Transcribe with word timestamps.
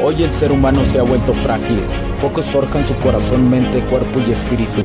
Hoy 0.00 0.22
el 0.22 0.32
ser 0.32 0.52
humano 0.52 0.84
se 0.84 1.00
ha 1.00 1.02
vuelto 1.02 1.32
frágil. 1.34 1.80
Pocos 2.22 2.46
forjan 2.46 2.84
su 2.84 2.94
corazón, 2.98 3.50
mente, 3.50 3.80
cuerpo 3.90 4.20
y 4.26 4.30
espíritu. 4.30 4.84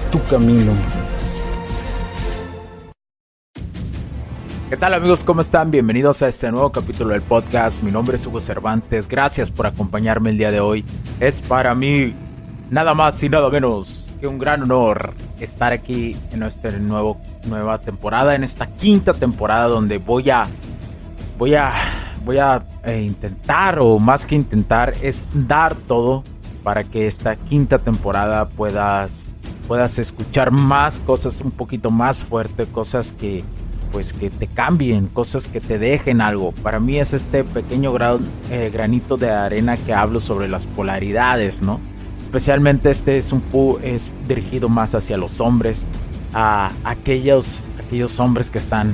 tu 0.11 0.21
camino. 0.25 0.73
¿Qué 4.69 4.77
tal 4.77 4.93
amigos? 4.93 5.23
¿Cómo 5.23 5.41
están? 5.41 5.71
Bienvenidos 5.71 6.21
a 6.21 6.27
este 6.27 6.51
nuevo 6.51 6.71
capítulo 6.71 7.11
del 7.11 7.21
podcast. 7.21 7.81
Mi 7.81 7.91
nombre 7.91 8.17
es 8.17 8.27
Hugo 8.27 8.41
Cervantes. 8.41 9.07
Gracias 9.07 9.49
por 9.49 9.67
acompañarme 9.67 10.31
el 10.31 10.37
día 10.37 10.51
de 10.51 10.59
hoy. 10.59 10.85
Es 11.19 11.41
para 11.41 11.73
mí 11.75 12.13
nada 12.69 12.93
más 12.93 13.23
y 13.23 13.29
nada 13.29 13.49
menos 13.49 14.07
que 14.19 14.27
un 14.27 14.37
gran 14.37 14.63
honor 14.63 15.13
estar 15.39 15.71
aquí 15.71 16.17
en 16.31 16.39
nuestra 16.39 16.71
nuevo, 16.71 17.19
nueva 17.45 17.79
temporada, 17.79 18.35
en 18.35 18.43
esta 18.43 18.67
quinta 18.67 19.13
temporada 19.13 19.67
donde 19.67 19.97
voy 19.97 20.29
a 20.29 20.47
voy 21.37 21.55
a 21.55 21.73
voy 22.23 22.37
a 22.37 22.63
eh, 22.83 23.01
intentar 23.01 23.79
o 23.79 23.97
más 23.97 24.25
que 24.25 24.35
intentar 24.35 24.93
es 25.01 25.27
dar 25.33 25.75
todo 25.75 26.23
para 26.63 26.83
que 26.83 27.07
esta 27.07 27.35
quinta 27.35 27.79
temporada 27.79 28.47
puedas 28.49 29.27
puedas 29.71 29.99
escuchar 29.99 30.51
más 30.51 30.99
cosas 30.99 31.39
un 31.39 31.51
poquito 31.51 31.91
más 31.91 32.25
fuerte, 32.25 32.65
cosas 32.65 33.13
que 33.13 33.41
pues 33.93 34.11
que 34.11 34.29
te 34.29 34.47
cambien, 34.47 35.07
cosas 35.07 35.47
que 35.47 35.61
te 35.61 35.79
dejen 35.79 36.19
algo. 36.19 36.51
Para 36.51 36.81
mí 36.81 36.97
es 36.97 37.13
este 37.13 37.45
pequeño 37.45 37.93
eh, 38.49 38.69
granito 38.69 39.15
de 39.15 39.31
arena 39.31 39.77
que 39.77 39.93
hablo 39.93 40.19
sobre 40.19 40.49
las 40.49 40.65
polaridades, 40.67 41.61
¿no? 41.61 41.79
Especialmente 42.21 42.89
este 42.89 43.15
es 43.15 43.31
un 43.31 43.41
es 43.81 44.09
dirigido 44.27 44.67
más 44.67 44.93
hacia 44.93 45.15
los 45.15 45.39
hombres, 45.39 45.85
a 46.33 46.73
aquellos, 46.83 47.63
aquellos 47.79 48.19
hombres 48.19 48.51
que 48.51 48.57
están 48.57 48.93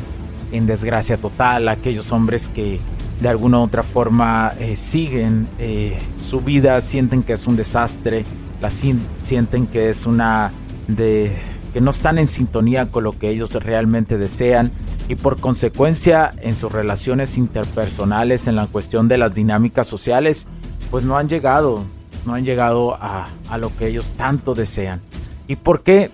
en 0.52 0.68
desgracia 0.68 1.18
total, 1.18 1.70
aquellos 1.70 2.12
hombres 2.12 2.50
que 2.50 2.80
de 3.20 3.30
alguna 3.30 3.58
u 3.58 3.64
otra 3.64 3.82
forma 3.82 4.54
eh, 4.60 4.76
siguen 4.76 5.48
eh, 5.58 5.98
su 6.22 6.42
vida, 6.42 6.80
sienten 6.82 7.24
que 7.24 7.34
es 7.34 7.48
un 7.48 7.56
desastre, 7.56 8.26
la 8.62 8.70
sienten 8.70 9.66
que 9.66 9.90
es 9.90 10.06
una 10.06 10.52
de 10.88 11.36
que 11.74 11.82
no 11.82 11.92
están 11.92 12.18
en 12.18 12.28
sintonía 12.28 12.90
con 12.92 13.04
lo 13.04 13.18
que 13.18 13.30
ellos 13.30 13.54
realmente 13.54 14.18
desean 14.18 14.72
y 15.08 15.16
por 15.16 15.40
consecuencia 15.40 16.34
en 16.42 16.56
sus 16.56 16.72
relaciones 16.72 17.38
interpersonales, 17.38 18.48
en 18.48 18.56
la 18.56 18.68
cuestión 18.68 19.08
de 19.08 19.18
las 19.18 19.34
dinámicas 19.34 19.88
sociales, 19.88 20.48
pues 20.90 21.06
no 21.06 21.18
han 21.18 21.30
llegado, 21.30 21.84
no 22.26 22.34
han 22.34 22.46
llegado 22.46 22.98
a, 23.00 23.30
lo 23.60 23.76
que 23.78 23.88
ellos 23.88 24.12
tanto 24.18 24.56
desean. 24.56 25.02
¿Y 25.48 25.56
por 25.56 25.84
qué? 25.84 26.12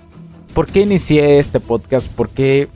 ¿Por 0.54 0.68
qué 0.68 0.82
inicié 0.82 1.40
este 1.40 1.60
podcast? 1.60 2.12
¿Por 2.12 2.30
qué, 2.30 2.70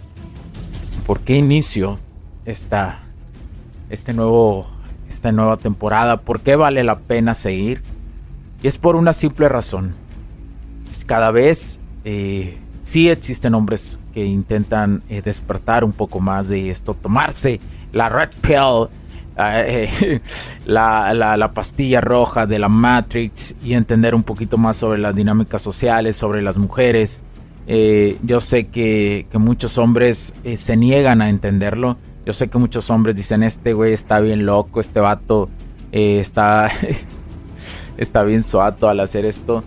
por 1.06 1.20
qué 1.20 1.36
inicio 1.36 2.00
esta, 2.46 3.04
este 3.90 4.14
nuevo, 4.14 4.66
esta 5.10 5.32
nueva 5.32 5.58
temporada? 5.58 6.18
¿Por 6.18 6.40
qué 6.40 6.56
vale 6.56 6.84
la 6.84 7.00
pena 7.00 7.34
seguir? 7.34 7.84
Y 8.64 8.68
es 8.68 8.78
por 8.78 8.96
una 8.96 9.14
simple 9.14 9.50
razón. 9.50 9.94
Cada 11.06 11.32
vez 11.32 11.80
eh, 12.06 12.58
sí 12.88 13.10
existen 13.10 13.54
hombres 13.54 14.00
que 14.14 14.26
intentan 14.26 15.04
eh, 15.10 15.22
despertar 15.22 15.84
un 15.84 15.92
poco 15.92 16.22
más 16.22 16.48
de 16.48 16.70
esto, 16.70 16.94
tomarse 16.94 17.60
la 17.92 18.08
red 18.08 18.30
pill, 18.42 18.88
eh, 19.38 20.22
la, 20.66 21.14
la, 21.14 21.52
pastilla 21.52 22.00
roja 22.02 22.48
de 22.48 22.60
la 22.60 22.70
Matrix 22.70 23.56
y 23.62 23.74
entender 23.74 24.16
un 24.16 24.24
poquito 24.24 24.58
más 24.58 24.78
sobre 24.78 25.00
las 25.00 25.14
dinámicas 25.14 25.62
sociales, 25.62 26.16
sobre 26.16 26.42
las 26.42 26.58
mujeres. 26.58 27.24
Eh, 27.68 28.18
yo 28.24 28.40
sé 28.40 28.68
que, 28.68 29.28
que 29.30 29.38
muchos 29.38 29.78
hombres 29.78 30.34
se 30.56 30.78
niegan 30.78 31.22
a 31.22 31.30
entenderlo. 31.30 31.98
Yo 32.26 32.32
sé 32.34 32.48
que 32.48 32.58
muchos 32.58 32.90
hombres 32.90 33.18
dicen, 33.18 33.44
este 33.44 33.74
güey 33.74 33.94
está 33.94 34.22
bien 34.22 34.46
loco, 34.46 34.80
este 34.80 35.02
vato 35.02 35.50
está, 35.92 36.72
está 37.98 38.24
bien 38.24 38.44
suato 38.44 38.88
al 38.88 39.02
hacer 39.02 39.26
esto 39.26 39.64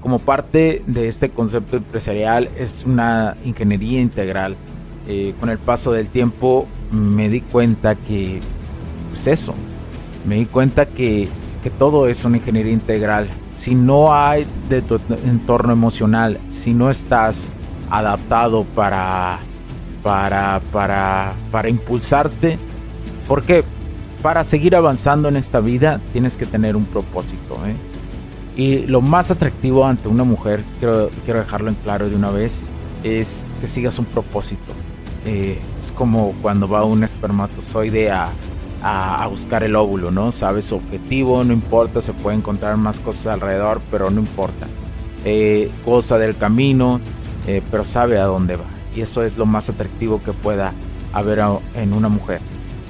como 0.00 0.18
parte 0.18 0.82
de 0.86 1.08
este 1.08 1.30
concepto 1.30 1.76
empresarial 1.76 2.48
es 2.56 2.84
una 2.86 3.36
ingeniería 3.44 4.00
integral. 4.00 4.56
Eh, 5.06 5.34
con 5.40 5.50
el 5.50 5.58
paso 5.58 5.92
del 5.92 6.08
tiempo 6.08 6.66
me 6.90 7.28
di 7.28 7.40
cuenta 7.40 7.94
que, 7.94 8.40
pues 9.10 9.26
eso, 9.26 9.54
me 10.26 10.36
di 10.36 10.46
cuenta 10.46 10.86
que, 10.86 11.28
que 11.62 11.70
todo 11.70 12.06
es 12.06 12.24
una 12.24 12.38
ingeniería 12.38 12.72
integral. 12.72 13.28
Si 13.52 13.74
no 13.74 14.14
hay 14.14 14.46
de 14.68 14.82
tu 14.82 15.00
entorno 15.24 15.72
emocional, 15.72 16.38
si 16.50 16.72
no 16.72 16.90
estás 16.90 17.48
adaptado 17.90 18.64
para, 18.64 19.38
para, 20.02 20.60
para, 20.72 21.34
para 21.50 21.68
impulsarte, 21.68 22.58
porque 23.26 23.64
para 24.22 24.44
seguir 24.44 24.76
avanzando 24.76 25.28
en 25.28 25.36
esta 25.36 25.60
vida 25.60 26.00
tienes 26.12 26.36
que 26.36 26.46
tener 26.46 26.76
un 26.76 26.84
propósito. 26.84 27.58
¿eh? 27.66 27.74
Y 28.60 28.86
lo 28.86 29.00
más 29.00 29.30
atractivo 29.30 29.86
ante 29.86 30.06
una 30.06 30.22
mujer, 30.22 30.62
quiero, 30.80 31.08
dejarlo 31.24 31.70
en 31.70 31.76
claro 31.76 32.10
de 32.10 32.14
una 32.14 32.30
vez, 32.30 32.62
es 33.02 33.46
que 33.58 33.66
sigas 33.66 33.98
un 33.98 34.04
propósito. 34.04 34.74
Eh, 35.24 35.58
es 35.78 35.90
como 35.92 36.34
cuando 36.42 36.68
va 36.68 36.84
un 36.84 37.02
espermatozoide 37.02 38.10
a, 38.10 38.28
a, 38.82 39.26
buscar 39.28 39.62
el 39.62 39.76
óvulo, 39.76 40.10
¿no? 40.10 40.30
Sabe 40.30 40.60
su 40.60 40.74
objetivo, 40.74 41.42
no 41.42 41.54
importa, 41.54 42.02
se 42.02 42.12
puede 42.12 42.36
encontrar 42.36 42.76
más 42.76 43.00
cosas 43.00 43.28
alrededor, 43.28 43.80
pero 43.90 44.10
no 44.10 44.20
importa. 44.20 44.66
Eh, 45.24 45.70
del 46.18 46.36
camino, 46.36 47.00
eh, 47.46 47.62
pero 47.70 47.82
sabe 47.82 48.18
a 48.18 48.24
dónde 48.24 48.56
va. 48.56 48.64
Y 48.94 49.00
eso 49.00 49.24
es 49.24 49.38
lo 49.38 49.46
más 49.46 49.70
atractivo 49.70 50.20
que 50.22 50.34
pueda 50.34 50.74
haber 51.14 51.40
en 51.76 51.94
una 51.94 52.10
mujer. 52.10 52.42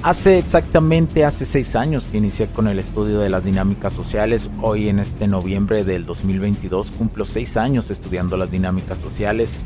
Hace 0.03 0.39
exactamente 0.39 1.25
hace 1.25 1.45
seis 1.45 1.75
años 1.75 2.07
que 2.07 2.17
inicié 2.17 2.47
con 2.47 2.67
el 2.67 2.79
estudio 2.79 3.19
de 3.19 3.29
las 3.29 3.43
dinámicas 3.43 3.93
sociales. 3.93 4.49
Hoy 4.59 4.89
en 4.89 4.97
este 4.97 5.27
noviembre 5.27 5.83
del 5.83 6.07
2022 6.07 6.89
cumplo 6.89 7.23
seis 7.23 7.55
años 7.55 7.91
estudiando 7.91 8.35
las 8.35 8.49
dinámicas 8.49 8.97
sociales. 8.97 9.61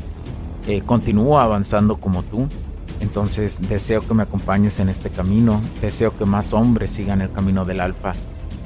Eh, 0.66 0.82
continúo 0.82 1.38
avanzando 1.38 1.96
como 1.96 2.22
tú. 2.22 2.48
Entonces 3.00 3.66
deseo 3.66 4.06
que 4.06 4.12
me 4.12 4.24
acompañes 4.24 4.78
en 4.78 4.90
este 4.90 5.08
camino. 5.08 5.62
Deseo 5.80 6.14
que 6.14 6.26
más 6.26 6.52
hombres 6.52 6.90
sigan 6.90 7.22
el 7.22 7.32
camino 7.32 7.64
del 7.64 7.80
alfa. 7.80 8.12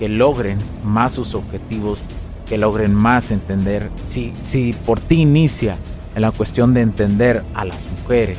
Que 0.00 0.08
logren 0.08 0.58
más 0.82 1.12
sus 1.12 1.36
objetivos. 1.36 2.04
Que 2.48 2.58
logren 2.58 2.92
más 2.92 3.30
entender. 3.30 3.92
Si, 4.06 4.32
si 4.40 4.72
por 4.72 4.98
ti 4.98 5.20
inicia 5.20 5.76
en 6.16 6.22
la 6.22 6.32
cuestión 6.32 6.74
de 6.74 6.80
entender 6.80 7.44
a 7.54 7.64
las 7.64 7.78
mujeres 7.92 8.38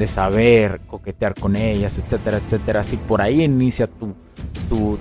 de 0.00 0.06
saber 0.06 0.80
coquetear 0.86 1.34
con 1.34 1.54
ellas, 1.54 1.98
etcétera, 1.98 2.38
etcétera. 2.38 2.82
Si 2.82 2.96
por 2.96 3.20
ahí 3.20 3.44
inicia 3.44 3.86
tu, 3.86 4.16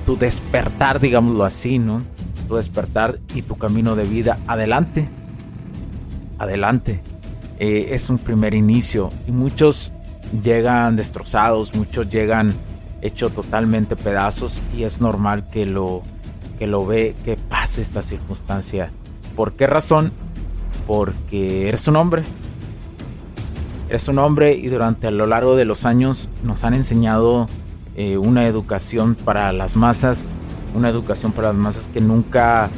tu, 0.06 0.18
despertar, 0.18 1.00
digámoslo 1.00 1.46
así, 1.46 1.80
¿no? 1.80 2.04
Tu 2.48 2.56
despertar 2.58 3.20
y 3.34 3.42
tu 3.42 3.58
camino 3.58 3.96
de 3.96 4.04
vida, 4.04 4.38
adelante, 4.46 5.08
adelante. 6.38 7.02
Eh, 7.60 7.90
es 7.92 8.10
un 8.10 8.18
primer 8.18 8.54
inicio 8.54 9.10
y 9.26 9.32
muchos 9.32 9.94
llegan 10.44 10.96
destrozados, 10.96 11.74
muchos 11.76 12.10
llegan 12.10 12.54
hechos 13.02 13.34
totalmente 13.34 13.96
pedazos 13.96 14.62
y 14.76 14.84
es 14.84 15.00
normal 15.00 15.50
que 15.50 15.66
lo 15.66 16.04
que 16.58 16.68
lo 16.68 16.86
ve 16.86 17.16
que 17.24 17.38
pase 17.38 17.82
esta 17.82 18.02
circunstancia. 18.02 18.92
¿Por 19.36 19.54
qué 19.54 19.66
razón? 19.66 20.12
Porque 20.88 21.70
eres 21.70 21.88
un 21.88 21.96
hombre, 21.96 22.24
es 23.90 24.08
un 24.08 24.20
hombre 24.20 24.54
y 24.54 24.68
durante 24.68 25.08
a 25.08 25.12
lo 25.12 25.26
largo 25.26 25.56
de 25.56 25.66
los 25.66 25.86
años 25.86 26.30
nos 26.44 26.64
han 26.64 26.74
enseñado 26.74 27.48
eh, 27.96 28.18
una 28.18 28.46
educación 28.48 29.16
para 29.16 29.52
las 29.52 29.76
masas, 29.76 30.30
una 30.76 30.90
educación 30.90 31.32
para 31.32 31.50
las 31.50 31.58
masas 31.58 31.90
que 31.92 32.00
nunca, 32.00 32.70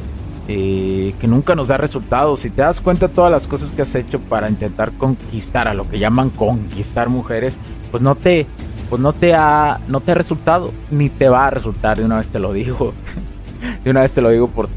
eh, 0.48 1.14
que 1.20 1.28
nunca 1.28 1.54
nos 1.54 1.68
da 1.68 1.78
resultados. 1.78 2.40
Si 2.40 2.50
te 2.50 2.62
das 2.62 2.82
cuenta 2.82 3.08
de 3.08 3.14
todas 3.14 3.32
las 3.32 3.48
cosas 3.48 3.72
que 3.72 3.82
has 3.82 3.94
hecho 3.96 4.20
para 4.20 4.50
intentar 4.50 4.94
conquistar 4.94 5.68
a 5.68 5.74
lo 5.74 5.90
que 5.90 6.00
llaman 6.00 6.30
conquistar 6.30 7.10
mujeres, 7.10 7.60
pues 7.92 8.02
no 8.02 8.16
te, 8.16 8.48
pues 8.90 9.02
no 9.02 9.14
te 9.14 9.34
ha, 9.34 9.80
no 9.88 10.00
te 10.00 10.12
ha 10.12 10.16
resultado, 10.16 10.72
ni 10.90 11.10
te 11.10 11.28
va 11.28 11.48
a 11.48 11.50
resultar. 11.50 11.98
De 11.98 12.06
una 12.06 12.18
vez 12.18 12.30
te 12.30 12.40
lo 12.40 12.54
digo, 12.54 12.94
de 13.84 13.92
una 13.92 14.02
vez 14.02 14.14
te 14.14 14.22
lo 14.22 14.30
digo 14.30 14.48
por, 14.48 14.70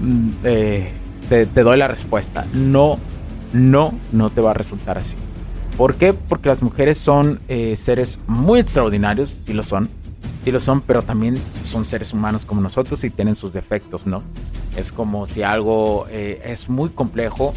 mm, 0.00 0.30
eh, 0.44 0.92
te, 1.30 1.46
te 1.46 1.62
doy 1.62 1.78
la 1.78 1.88
respuesta. 1.88 2.46
No, 2.52 2.98
no, 3.54 3.94
no 4.12 4.30
te 4.30 4.42
va 4.42 4.50
a 4.50 4.54
resultar 4.54 4.98
así. 4.98 5.16
¿Por 5.78 5.94
qué? 5.94 6.12
Porque 6.12 6.48
las 6.48 6.60
mujeres 6.60 6.98
son 6.98 7.38
eh, 7.46 7.76
seres 7.76 8.18
muy 8.26 8.58
extraordinarios, 8.58 9.42
y 9.46 9.52
lo 9.52 9.62
son, 9.62 9.88
sí 10.42 10.50
lo 10.50 10.58
son, 10.58 10.80
pero 10.80 11.02
también 11.02 11.36
son 11.62 11.84
seres 11.84 12.12
humanos 12.12 12.44
como 12.44 12.60
nosotros 12.60 13.04
y 13.04 13.10
tienen 13.10 13.36
sus 13.36 13.52
defectos, 13.52 14.04
¿no? 14.04 14.24
Es 14.76 14.90
como 14.90 15.24
si 15.26 15.44
algo 15.44 16.08
eh, 16.10 16.42
es 16.44 16.68
muy 16.68 16.88
complejo, 16.88 17.54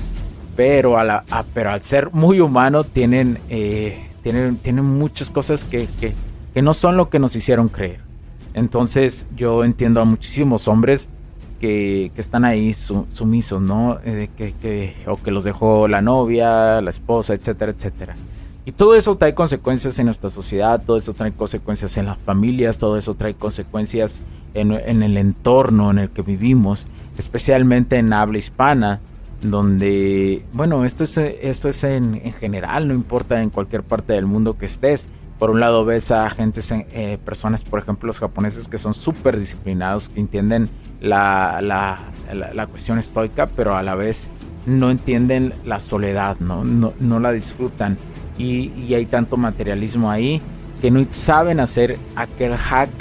pero, 0.55 0.99
a 0.99 1.03
la, 1.03 1.25
pero 1.55 1.71
al 1.71 1.81
ser 1.81 2.11
muy 2.11 2.39
humano 2.41 2.83
tienen, 2.83 3.39
eh, 3.49 4.11
tienen, 4.21 4.57
tienen 4.57 4.85
muchas 4.85 5.31
cosas 5.31 5.65
que, 5.65 5.87
que, 5.99 6.13
que, 6.53 6.61
no 6.61 6.75
son 6.75 6.97
lo 6.97 7.09
que 7.09 7.17
nos 7.17 7.35
hicieron 7.35 7.69
creer. 7.69 8.01
Entonces 8.53 9.25
yo 9.35 9.63
entiendo 9.63 9.99
a 9.99 10.05
muchísimos 10.05 10.67
hombres 10.67 11.09
que, 11.61 12.11
que 12.15 12.21
están 12.21 12.43
ahí 12.43 12.73
sumisos, 12.73 13.61
¿no? 13.61 13.99
Eh, 14.03 14.29
que, 14.35 14.53
que, 14.53 14.95
o 15.05 15.17
que 15.17 15.29
los 15.29 15.43
dejó 15.43 15.87
la 15.87 16.01
novia, 16.01 16.81
la 16.81 16.89
esposa, 16.89 17.35
etcétera, 17.35 17.71
etcétera. 17.71 18.15
Y 18.65 18.71
todo 18.71 18.95
eso 18.95 19.15
trae 19.15 19.35
consecuencias 19.35 19.99
en 19.99 20.05
nuestra 20.05 20.31
sociedad, 20.31 20.81
todo 20.83 20.97
eso 20.97 21.13
trae 21.13 21.31
consecuencias 21.31 21.95
en 21.97 22.07
las 22.07 22.17
familias, 22.17 22.79
todo 22.79 22.97
eso 22.97 23.13
trae 23.13 23.35
consecuencias 23.35 24.23
en, 24.55 24.71
en 24.71 25.03
el 25.03 25.17
entorno 25.17 25.91
en 25.91 25.99
el 25.99 26.09
que 26.09 26.23
vivimos, 26.23 26.87
especialmente 27.15 27.97
en 27.97 28.11
habla 28.11 28.39
hispana, 28.39 28.99
donde, 29.43 30.43
bueno, 30.53 30.83
esto 30.83 31.03
es, 31.03 31.15
esto 31.17 31.69
es 31.69 31.83
en, 31.83 32.21
en, 32.23 32.33
general, 32.33 32.87
no 32.87 32.95
importa 32.95 33.39
en 33.39 33.51
cualquier 33.51 33.83
parte 33.83 34.13
del 34.13 34.25
mundo 34.25 34.57
que 34.57 34.65
estés. 34.65 35.07
Por 35.41 35.49
un 35.49 35.59
lado 35.59 35.85
ves 35.85 36.11
a 36.11 36.29
gente, 36.29 36.61
eh, 36.91 37.17
personas, 37.25 37.63
por 37.63 37.79
ejemplo, 37.79 38.05
los 38.05 38.19
japoneses 38.19 38.67
que 38.67 38.77
son 38.77 38.93
súper 38.93 39.39
disciplinados, 39.39 40.07
que 40.07 40.19
entienden 40.19 40.69
la, 40.99 41.61
la, 41.63 41.97
la, 42.31 42.53
la, 42.53 42.67
cuestión 42.67 42.99
estoica, 42.99 43.47
pero 43.47 43.75
a 43.75 43.81
la 43.81 43.95
vez 43.95 44.29
no 44.67 44.91
entienden 44.91 45.55
la 45.65 45.79
soledad, 45.79 46.37
¿no? 46.39 46.63
No, 46.63 46.93
no 46.99 47.19
la 47.19 47.31
disfrutan 47.31 47.97
y, 48.37 48.93
hay 48.93 49.07
tanto 49.07 49.35
materialismo 49.35 50.11
ahí 50.11 50.43
que 50.79 50.91
no 50.91 51.03
saben 51.09 51.59
hacer 51.59 51.97
aquel 52.15 52.55
hack 52.55 52.91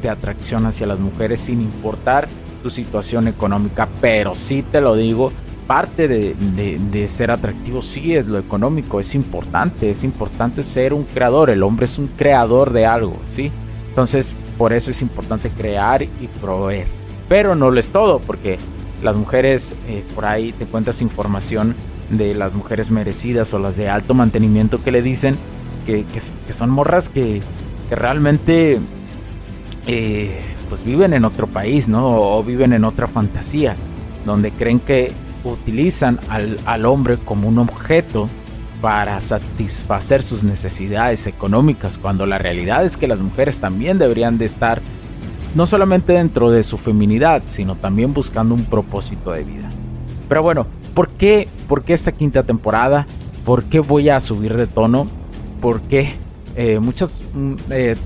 de 0.00 0.08
atracción 0.08 0.64
hacia 0.64 0.86
las 0.86 1.00
mujeres 1.00 1.40
sin 1.40 1.60
importar 1.60 2.28
tu 2.62 2.70
situación 2.70 3.28
económica. 3.28 3.90
Pero 4.00 4.36
sí 4.36 4.62
te 4.62 4.80
lo 4.80 4.96
digo, 4.96 5.32
parte 5.66 6.08
de, 6.08 7.08
ser 7.08 7.30
atractivo 7.30 7.82
sí 7.82 8.14
es 8.14 8.28
lo 8.28 8.38
económico, 8.38 9.00
es 9.00 9.14
importante, 9.14 9.90
es 9.90 10.04
importante 10.04 10.62
ser 10.62 10.94
un 10.94 11.04
creador, 11.04 11.50
el 11.50 11.62
hombre 11.62 11.86
es 11.86 11.98
un 11.98 12.08
creador 12.08 12.72
de 12.72 12.86
algo, 12.86 13.16
¿sí? 13.34 13.50
Entonces, 13.88 14.34
por 14.58 14.72
eso 14.72 14.90
es 14.90 15.02
importante 15.02 15.50
crear 15.50 16.02
y 16.02 16.28
proveer. 16.40 16.86
Pero 17.28 17.54
no 17.54 17.70
lo 17.70 17.80
es 17.80 17.90
todo, 17.90 18.18
porque 18.18 18.58
las 19.02 19.16
mujeres, 19.16 19.74
eh, 19.88 20.04
por 20.14 20.24
ahí 20.24 20.52
te 20.52 20.66
cuentas 20.66 21.02
información 21.02 21.74
de 22.10 22.34
las 22.34 22.54
mujeres 22.54 22.90
merecidas 22.90 23.54
o 23.54 23.58
las 23.58 23.76
de 23.76 23.88
alto 23.88 24.14
mantenimiento 24.14 24.82
que 24.82 24.92
le 24.92 25.02
dicen, 25.02 25.36
que, 25.86 26.04
son 26.52 26.70
morras 26.70 27.08
que, 27.08 27.42
realmente 27.90 28.80
eh, 29.86 30.40
pues 30.68 30.84
viven 30.84 31.12
en 31.12 31.24
otro 31.24 31.46
país, 31.46 31.88
¿no? 31.88 32.36
O 32.36 32.42
viven 32.42 32.72
en 32.72 32.84
otra 32.84 33.06
fantasía, 33.06 33.76
donde 34.24 34.50
creen 34.50 34.80
que 34.80 35.12
utilizan 35.44 36.18
al, 36.28 36.58
al 36.64 36.86
hombre 36.86 37.16
como 37.16 37.48
un 37.48 37.58
objeto 37.58 38.28
para 38.80 39.20
satisfacer 39.20 40.22
sus 40.22 40.44
necesidades 40.44 41.26
económicas, 41.26 41.98
cuando 41.98 42.26
la 42.26 42.38
realidad 42.38 42.84
es 42.84 42.96
que 42.96 43.06
las 43.06 43.20
mujeres 43.20 43.58
también 43.58 43.98
deberían 43.98 44.38
de 44.38 44.44
estar 44.44 44.80
no 45.54 45.66
solamente 45.66 46.14
dentro 46.14 46.50
de 46.50 46.62
su 46.62 46.76
feminidad, 46.76 47.42
sino 47.46 47.76
también 47.76 48.12
buscando 48.12 48.54
un 48.54 48.64
propósito 48.64 49.32
de 49.32 49.44
vida. 49.44 49.70
Pero 50.28 50.42
bueno, 50.42 50.66
¿Por 50.94 51.08
qué, 51.10 51.48
¿Por 51.68 51.82
qué 51.82 51.92
esta 51.92 52.12
quinta 52.12 52.44
temporada? 52.44 53.06
¿Por 53.44 53.64
qué 53.64 53.80
voy 53.80 54.08
a 54.08 54.20
subir 54.20 54.56
de 54.56 54.68
tono? 54.68 55.08
¿Por 55.60 55.80
qué? 55.82 56.14
Eh, 56.54 56.78
mm, 56.78 57.54
eh, 57.70 57.96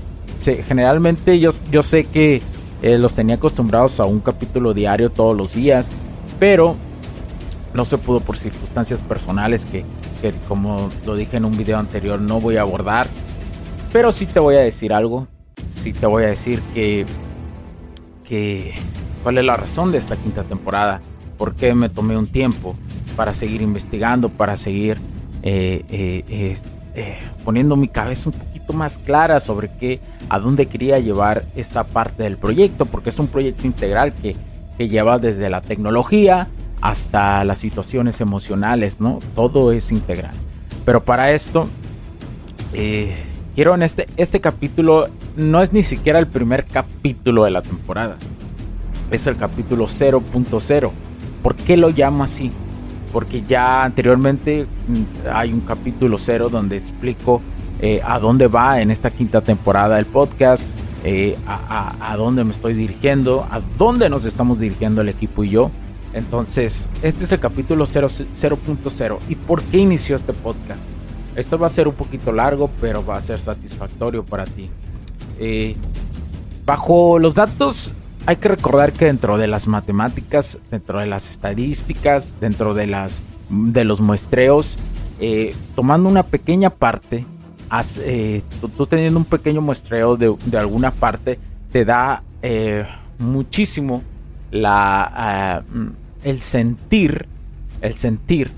generalmente 0.67 1.39
yo, 1.39 1.51
yo 1.71 1.83
sé 1.83 2.05
que 2.05 2.41
eh, 2.81 2.97
los 2.97 3.13
tenía 3.13 3.35
acostumbrados 3.35 3.99
a 3.99 4.05
un 4.05 4.21
capítulo 4.21 4.73
diario 4.73 5.11
todos 5.11 5.37
los 5.37 5.53
días, 5.53 5.89
pero 6.39 6.75
no 7.73 7.85
se 7.85 7.97
pudo 7.97 8.19
por 8.19 8.37
circunstancias 8.37 9.01
personales 9.01 9.65
que, 9.65 9.85
que, 10.21 10.33
como 10.47 10.89
lo 11.05 11.15
dije 11.15 11.37
en 11.37 11.45
un 11.45 11.57
video 11.57 11.77
anterior 11.77 12.19
no 12.19 12.39
voy 12.41 12.57
a 12.57 12.61
abordar. 12.61 13.07
Pero 13.91 14.11
sí 14.11 14.25
te 14.25 14.39
voy 14.39 14.55
a 14.55 14.59
decir 14.59 14.93
algo, 14.93 15.27
sí 15.81 15.93
te 15.93 16.05
voy 16.05 16.23
a 16.23 16.27
decir 16.27 16.61
que, 16.73 17.05
que 18.23 18.73
cuál 19.23 19.37
es 19.37 19.45
la 19.45 19.57
razón 19.57 19.91
de 19.91 19.97
esta 19.97 20.15
quinta 20.15 20.43
temporada 20.43 21.01
por 21.37 21.55
qué 21.55 21.73
me 21.73 21.89
tomé 21.89 22.17
un 22.17 22.27
tiempo 22.27 22.75
para 23.15 23.33
seguir 23.33 23.61
investigando, 23.61 24.29
para 24.29 24.55
seguir 24.57 24.97
eh, 25.41 25.83
eh, 25.89 26.55
eh, 26.95 27.19
poniendo 27.45 27.75
mi 27.75 27.87
cabeza 27.87 28.29
un 28.29 28.35
poquito 28.35 28.73
más 28.73 28.97
clara 28.99 29.39
sobre 29.39 29.71
qué, 29.79 30.01
a 30.27 30.37
dónde 30.39 30.65
quería 30.65 30.99
llevar 30.99 31.45
esta 31.55 31.85
parte 31.85 32.23
del 32.23 32.37
proyecto, 32.37 32.85
porque 32.85 33.09
es 33.09 33.19
un 33.19 33.27
proyecto 33.27 33.65
integral 33.65 34.13
que, 34.13 34.35
que 34.77 34.89
lleva 34.89 35.17
desde 35.17 35.49
la 35.49 35.61
tecnología 35.61 36.47
hasta 36.81 37.43
las 37.43 37.57
situaciones 37.57 38.21
emocionales, 38.21 38.99
¿no? 38.99 39.19
Todo 39.35 39.71
es 39.71 39.91
integral. 39.91 40.33
Pero 40.85 41.03
para 41.03 41.31
esto, 41.31 41.67
quiero 43.55 43.75
en 43.75 43.83
este, 43.83 44.07
este 44.17 44.39
capítulo, 44.39 45.07
no 45.35 45.61
es 45.61 45.73
ni 45.73 45.83
siquiera 45.83 46.19
el 46.19 46.27
primer 46.27 46.65
capítulo 46.65 47.43
de 47.43 47.51
la 47.51 47.61
temporada, 47.61 48.17
es 49.11 49.27
el 49.27 49.37
capítulo 49.37 49.85
0.0 49.85 50.91
¿Por 51.41 51.55
qué 51.55 51.77
lo 51.77 51.89
llamo 51.89 52.23
así? 52.23 52.51
Porque 53.13 53.43
ya 53.47 53.83
anteriormente 53.83 54.65
mm, 54.87 55.27
hay 55.33 55.53
un 55.53 55.61
capítulo 55.61 56.17
cero 56.17 56.49
donde 56.49 56.77
explico 56.77 57.41
eh, 57.81 58.01
a 58.03 58.19
dónde 58.19 58.47
va 58.47 58.81
en 58.81 58.91
esta 58.91 59.09
quinta 59.09 59.41
temporada 59.41 59.97
el 59.99 60.05
podcast, 60.05 60.69
eh, 61.03 61.37
a, 61.47 62.15
dónde 62.17 62.43
me 62.43 62.51
estoy 62.51 62.73
dirigiendo, 62.73 63.47
a 63.49 63.61
dónde 63.77 64.09
nos 64.09 64.25
estamos 64.25 64.59
dirigiendo 64.59 65.01
el 65.01 65.09
equipo 65.09 65.43
y 65.43 65.49
yo. 65.49 65.71
Entonces, 66.13 66.87
este 67.03 67.23
es 67.23 67.31
el 67.31 67.39
capítulo 67.39 67.85
0.0. 67.85 69.19
¿Y 69.29 69.35
por 69.35 69.61
qué 69.63 69.77
inició 69.77 70.15
este 70.15 70.33
podcast? 70.33 70.81
Esto 71.35 71.57
va 71.59 71.67
a 71.67 71.69
ser 71.69 71.87
un 71.87 71.93
poquito 71.93 72.31
largo, 72.31 72.69
pero 72.81 73.05
va 73.05 73.17
a 73.17 73.21
ser 73.21 73.39
satisfactorio 73.39 74.25
para 74.25 74.45
ti. 74.45 74.69
Eh, 75.39 75.75
bajo 76.65 77.19
los 77.19 77.35
datos 77.35 77.93
hay 78.25 78.35
que 78.37 78.49
recordar 78.49 78.91
que 78.91 79.05
dentro 79.05 79.37
de 79.37 79.47
las 79.47 79.67
matemáticas, 79.67 80.59
dentro 80.69 80.99
de 80.99 81.05
las 81.05 81.29
estadísticas, 81.29 82.35
dentro 82.41 82.73
de, 82.73 82.87
las, 82.87 83.23
de 83.49 83.85
los 83.85 84.01
muestreos, 84.01 84.77
eh, 85.19 85.55
tomando 85.75 86.09
una 86.09 86.23
pequeña 86.23 86.71
parte, 86.71 87.25
eh, 88.01 88.41
tú, 88.75 88.85
teniendo 88.87 89.19
un 89.19 89.25
pequeño 89.25 89.61
muestreo 89.61 90.17
de, 90.17 90.57
alguna 90.57 90.91
parte, 90.91 91.39
te 91.71 91.85
da 91.85 92.23
muchísimo 93.17 94.01
la, 94.51 95.11
ah, 95.15 95.63
el 96.23 96.41
sentir, 96.41 97.27
el 97.81 97.95
sentir 97.95 98.51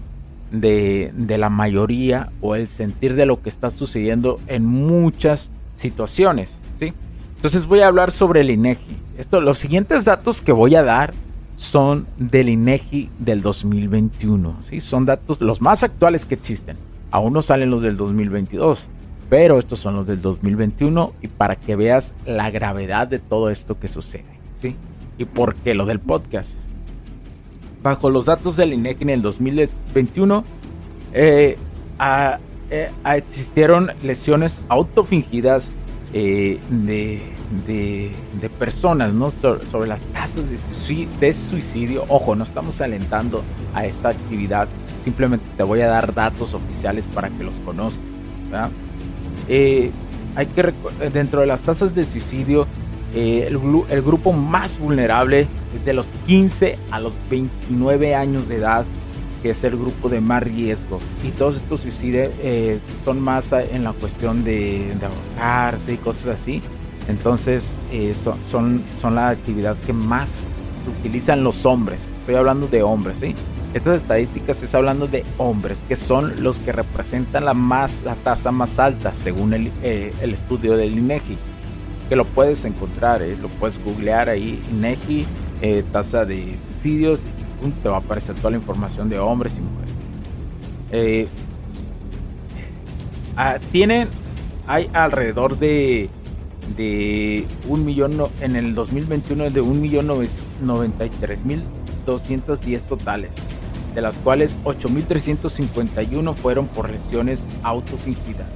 de, 0.51 1.12
de 1.15 1.38
la 1.38 1.50
mayoría 1.50 2.32
o 2.41 2.56
el 2.56 2.68
sentir 2.68 3.15
de 3.15 3.25
lo 3.25 3.41
que 3.41 3.50
está 3.50 3.72
sucediendo 3.72 4.39
en 4.48 4.65
muchas 4.65 5.51
situaciones, 5.74 6.51
¿sí? 6.80 6.94
Entonces 7.36 7.65
voy 7.65 7.80
a 7.80 7.88
hablar 7.88 8.12
sobre 8.12 8.41
el 8.41 8.51
INEGI. 8.51 8.98
Esto, 9.18 9.41
los 9.41 9.58
siguientes 9.58 10.06
datos 10.06 10.41
que 10.41 10.51
voy 10.51 10.75
a 10.75 10.84
dar 10.84 11.13
son 11.56 12.08
del 12.18 12.50
INEGI 12.50 13.10
del 13.20 13.41
2021. 13.41 14.58
¿sí? 14.62 14.82
Son 14.82 15.06
datos 15.06 15.41
los 15.41 15.62
más 15.62 15.84
actuales 15.84 16.25
que 16.25 16.36
existen. 16.36 16.77
Aún 17.12 17.34
no 17.34 17.41
salen 17.41 17.70
los 17.72 17.82
del 17.82 17.98
2022, 17.98 18.88
pero 19.30 19.60
estos 19.60 19.80
son 19.80 19.96
los 19.96 20.08
del 20.08 20.22
2021 20.22 21.13
y 21.22 21.27
para 21.27 21.56
que 21.56 21.75
veas 21.75 22.13
la 22.25 22.50
gravedad 22.50 23.08
de 23.08 23.20
todo 23.20 23.50
esto 23.50 23.80
que 23.80 23.88
sucede. 23.88 24.39
¿sí? 24.62 24.75
Y 25.18 25.25
por 25.25 25.56
qué 25.56 25.74
lo 25.74 25.86
del 25.86 26.00
podcast. 26.00 26.53
Bajo 27.82 28.10
los 28.10 28.26
datos 28.26 28.56
del 28.56 28.74
INEGI 28.74 29.04
en 29.04 29.10
el 29.10 29.22
2021, 29.22 30.44
eh, 31.14 31.58
eh, 32.70 32.90
existieron 33.06 33.92
lesiones 34.04 34.60
autofingidas 34.70 35.76
eh, 36.14 36.60
de, 36.70 37.22
personas 38.60 39.12
sobre, 39.42 39.88
las 39.88 40.02
tasas 40.02 40.44
de 41.20 41.34
suicidio, 41.34 42.06
Ojo, 42.08 42.36
no 42.36 42.44
estamos 42.44 42.80
alentando 42.82 43.44
a 43.74 43.86
esta 43.86 44.10
actividad, 44.10 44.68
simplemente 45.04 45.46
te 45.58 45.64
voy 45.64 45.82
a 45.82 45.88
dar 45.88 46.14
datos 46.14 46.54
oficiales 46.54 47.06
para 47.14 47.30
que 47.30 47.44
los 47.44 47.54
conozcas. 47.66 48.02
Eh, 49.48 49.92
hay 50.36 50.46
que 50.48 50.74
dentro 51.12 51.42
de 51.42 51.48
las 51.48 51.62
tasas 51.62 51.94
de 51.94 52.06
suicidio, 52.06 52.68
eh, 53.13 53.48
el, 53.48 54.01
grupo 54.01 54.32
más 54.32 54.80
vulnerable 54.80 55.48
es 55.75 55.86
de 55.86 55.94
los 55.94 56.08
15 56.27 56.77
a 56.91 57.00
los 57.00 57.13
29 57.30 58.15
años 58.15 58.48
de 58.48 58.58
edad 58.58 58.86
que 59.41 59.50
es 59.50 59.63
el 59.63 59.75
grupo 59.75 60.08
de 60.08 60.22
más 60.22 60.44
riesgo. 60.44 61.00
Y 61.24 61.32
todos 61.32 61.56
estos 61.56 61.82
suicidios 61.82 62.32
eh, 62.44 62.80
son 63.03 63.20
más 63.20 63.51
en 63.51 63.84
la 63.84 63.91
cuestión 63.91 64.44
de, 64.44 64.94
de 65.00 65.06
ahorcarse 65.06 65.94
y 65.94 65.98
cosas 65.98 66.39
así. 66.39 66.62
Entonces 67.08 67.75
eh, 67.91 68.13
son, 68.13 68.84
son, 69.00 69.15
la 69.15 69.30
actividad 69.30 69.75
que 69.86 69.94
más 69.94 70.44
se 70.84 70.89
utilizan 71.00 71.44
los 71.44 71.65
hombres. 71.65 72.08
Estoy 72.18 72.36
hablando 72.36 72.68
de 72.68 72.84
hombres, 72.84 73.18
¿sí? 73.20 73.36
Estas 73.74 74.01
estadísticas 74.01 74.62
es 74.63 74.75
hablando 74.75 75.08
de 75.08 75.25
hombres, 75.38 75.84
que 75.88 75.96
son 75.96 76.44
los 76.44 76.60
que 76.60 76.72
representan 76.72 77.46
la, 77.46 77.53
más, 77.53 78.01
la 78.03 78.15
tasa 78.15 78.51
más 78.51 78.80
alta 78.80 79.13
según 79.13 79.53
eh, 79.53 80.13
el 80.22 80.34
estudio 80.34 80.75
del 80.75 80.98
INEGI. 80.98 81.38
Que 82.12 82.18
lo 82.18 82.25
puedes 82.25 82.65
encontrar, 82.65 83.22
¿eh? 83.22 83.38
lo 83.41 83.48
puedes 83.48 83.82
googlear 83.82 84.27
ahí, 84.27 84.62
INEGI, 84.70 85.25
eh, 85.62 85.82
tasa 85.94 86.25
de 86.25 86.58
suicidios, 86.74 87.22
y 87.65 87.70
te 87.82 87.88
va 87.88 87.96
a 87.96 88.00
aparecer 88.00 88.36
toda 88.36 88.50
la 88.51 88.58
información 88.58 89.08
de 89.08 89.18
hombres 89.18 89.53
y 89.56 89.62
mujeres. 89.62 89.94
Eh, 90.91 91.27
ah, 93.38 93.60
tienen, 93.72 94.10
hay 94.68 94.89
alrededor 94.91 95.58
de, 95.58 96.10
de 96.75 97.48
un 97.70 97.86
millón, 97.86 98.22
en 98.41 98.58
el 98.58 98.75
2021 98.75 99.50
de 99.50 99.62
un 99.62 99.80
millón 99.80 100.08
noventa 100.62 101.06
mil 101.46 101.63
210 102.06 102.84
totales, 102.89 103.32
de 103.96 104.01
las 104.01 104.15
cuales 104.15 104.58
8.351 104.65 106.36
fueron 106.36 106.68
por 106.68 106.89
lesiones 106.89 107.39
autofingidas, 107.63 108.48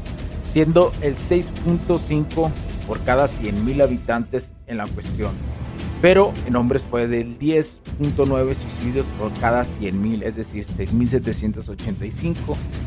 siendo 0.45 0.91
el 1.01 1.15
6.5 1.15 2.51
por 2.87 3.01
cada 3.01 3.25
100.000 3.25 3.83
habitantes 3.83 4.53
en 4.67 4.77
la 4.77 4.87
cuestión. 4.87 5.31
Pero 6.01 6.33
en 6.45 6.55
hombres 6.55 6.85
fue 6.89 7.07
del 7.07 7.39
10.9 7.39 8.53
suicidios 8.53 9.05
por 9.17 9.33
cada 9.39 9.63
100.000, 9.63 10.23
es 10.23 10.35
decir, 10.35 10.67
6.785. 10.67 12.35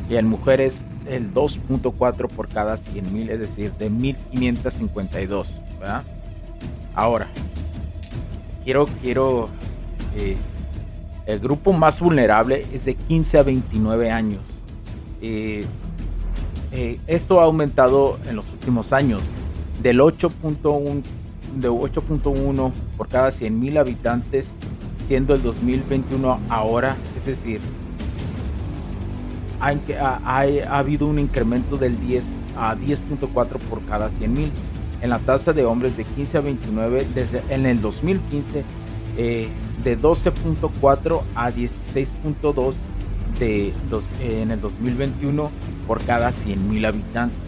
Y 0.09 0.17
en 0.17 0.27
mujeres 0.27 0.85
el 1.09 1.33
2.4 1.33 2.29
por 2.29 2.49
cada 2.49 2.77
100.000, 2.77 3.31
es 3.31 3.41
decir, 3.41 3.73
de 3.73 3.91
1.552. 3.91 5.61
Ahora, 6.95 7.29
quiero, 8.65 8.87
quiero 9.03 9.49
eh, 10.17 10.37
el 11.27 11.41
grupo 11.41 11.73
más 11.73 12.01
vulnerable 12.01 12.67
es 12.73 12.85
de 12.85 12.95
15 12.95 13.39
a 13.39 13.43
29 13.43 14.11
años. 14.11 14.43
Eh, 15.21 15.65
eh, 16.73 17.01
esto 17.07 17.41
ha 17.41 17.45
aumentado 17.45 18.19
en 18.29 18.37
los 18.37 18.51
últimos 18.53 18.93
años 18.93 19.23
del 19.83 20.01
8.1 20.01 21.03
de 21.57 21.71
8.1 21.71 22.73
por 22.97 23.09
cada 23.09 23.29
100.000 23.29 23.79
habitantes, 23.79 24.53
siendo 25.07 25.35
el 25.35 25.43
2021 25.43 26.41
ahora, 26.49 26.97
es 27.17 27.27
decir, 27.27 27.61
ha, 29.61 29.71
ha, 30.01 30.41
ha 30.41 30.79
habido 30.79 31.07
un 31.07 31.19
incremento 31.19 31.77
del 31.77 31.99
10 32.01 32.25
a 32.57 32.77
10.4 32.77 33.59
por 33.69 33.83
cada 33.87 34.11
100.000 34.11 34.51
en 35.01 35.11
la 35.11 35.19
tasa 35.19 35.53
de 35.53 35.65
hombres 35.65 35.97
de 35.97 36.05
15 36.05 36.39
a 36.39 36.41
29 36.41 37.07
desde 37.15 37.43
en 37.49 37.67
el 37.67 37.81
2015 37.81 38.65
eh, 39.17 39.49
de 39.85 39.99
12.4 39.99 41.23
a 41.35 41.51
16.2 41.51 42.75
de 43.39 43.73
en 44.21 44.51
el 44.51 44.61
2021 44.61 45.51
por 45.87 46.03
cada 46.03 46.31
100.000 46.31 46.87
habitantes. 46.87 47.48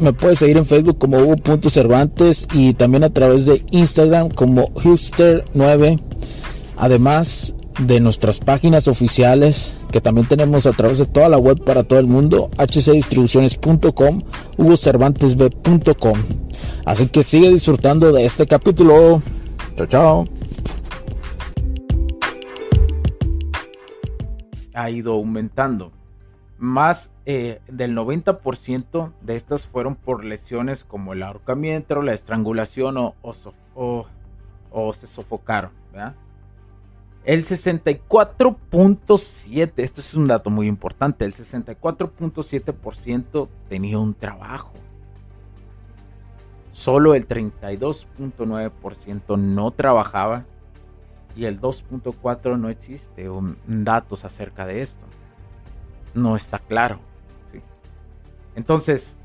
me 0.00 0.12
puedes 0.12 0.38
seguir 0.38 0.56
en 0.58 0.66
Facebook 0.66 0.98
como 0.98 1.18
Hugo.cervantes 1.18 2.46
y 2.52 2.74
también 2.74 3.04
a 3.04 3.10
través 3.10 3.46
de 3.46 3.64
Instagram 3.70 4.30
como 4.30 4.68
Hipster9. 4.74 6.00
Además 6.76 7.54
de 7.78 8.00
nuestras 8.00 8.38
páginas 8.38 8.86
oficiales 8.88 9.78
que 9.90 10.00
también 10.00 10.26
tenemos 10.26 10.66
a 10.66 10.72
través 10.72 10.98
de 10.98 11.06
toda 11.06 11.28
la 11.28 11.38
web 11.38 11.62
para 11.64 11.84
todo 11.84 11.98
el 11.98 12.06
mundo, 12.06 12.50
hcdistribuciones.com, 12.58 14.22
hugocervantesb.com. 14.58 16.18
Así 16.84 17.06
que 17.08 17.22
sigue 17.22 17.50
disfrutando 17.50 18.12
de 18.12 18.24
este 18.24 18.46
capítulo. 18.46 19.22
Chao, 19.76 19.86
chao. 19.86 20.24
Ha 24.74 24.90
ido 24.90 25.12
aumentando. 25.12 25.92
Más 26.62 27.10
eh, 27.26 27.60
del 27.66 27.94
90% 27.96 29.12
de 29.20 29.34
estas 29.34 29.66
fueron 29.66 29.96
por 29.96 30.24
lesiones 30.24 30.84
como 30.84 31.12
el 31.12 31.24
ahorcamiento, 31.24 32.00
la 32.02 32.12
estrangulación 32.12 32.96
o, 32.96 33.12
se 34.92 35.08
sofocaron. 35.08 35.72
El 37.24 37.42
64.7, 37.42 39.72
esto 39.78 40.00
es 40.00 40.14
un 40.14 40.26
dato 40.26 40.50
muy 40.50 40.68
importante, 40.68 41.24
el 41.24 41.34
64.7% 41.34 43.48
tenía 43.68 43.98
un 43.98 44.14
trabajo. 44.14 44.70
Solo 46.70 47.16
el 47.16 47.26
32.9% 47.26 49.36
no 49.36 49.72
trabajaba 49.72 50.44
y 51.34 51.46
el 51.46 51.60
2.4% 51.60 52.56
no 52.56 52.68
existe 52.68 53.28
datos 53.66 54.24
acerca 54.24 54.64
de 54.64 54.82
esto. 54.82 55.04
No 56.14 56.36
está 56.36 56.58
claro. 56.58 57.00
Entonces, 58.54 59.16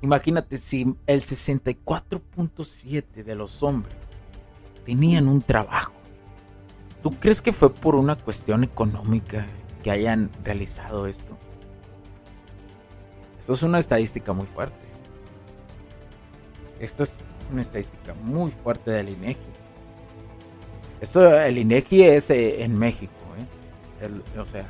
imagínate 0.00 0.56
si 0.56 0.96
el 1.06 1.22
64.7% 1.22 3.24
de 3.24 3.34
los 3.34 3.62
hombres 3.62 3.94
tenían 4.84 5.28
un 5.28 5.42
trabajo 5.42 5.92
¿Tú 7.02 7.10
crees 7.10 7.42
que 7.42 7.52
fue 7.52 7.74
por 7.74 7.96
una 7.96 8.14
cuestión 8.14 8.62
económica 8.62 9.44
que 9.82 9.90
hayan 9.90 10.30
realizado 10.44 11.08
esto? 11.08 11.36
Esto 13.40 13.54
es 13.54 13.62
una 13.64 13.80
estadística 13.80 14.32
muy 14.32 14.46
fuerte. 14.46 14.86
Esto 16.78 17.02
es 17.02 17.14
una 17.50 17.60
estadística 17.60 18.14
muy 18.14 18.52
fuerte 18.52 18.92
del 18.92 19.08
INEGI. 19.08 19.40
Esto, 21.00 21.40
el 21.40 21.58
INEGI 21.58 22.04
es 22.04 22.30
eh, 22.30 22.62
en 22.62 22.78
México, 22.78 23.12
¿eh? 23.36 24.38
o 24.38 24.44
sea, 24.44 24.68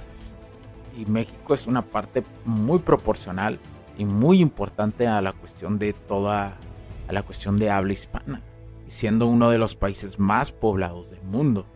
y 0.97 1.07
México 1.07 1.55
es 1.55 1.67
una 1.67 1.83
parte 1.83 2.23
muy 2.45 2.79
proporcional 2.79 3.59
y 3.97 4.05
muy 4.05 4.41
importante 4.41 5.07
a 5.07 5.21
la 5.21 5.33
cuestión 5.33 5.79
de 5.79 5.93
toda, 5.93 6.57
a 7.09 7.13
la 7.13 7.23
cuestión 7.23 7.57
de 7.57 7.71
habla 7.71 7.93
hispana, 7.93 8.43
siendo 8.87 9.27
uno 9.27 9.51
de 9.51 9.59
los 9.59 9.75
países 9.75 10.19
más 10.19 10.53
poblados 10.53 11.11
del 11.11 11.23
mundo. 11.23 11.67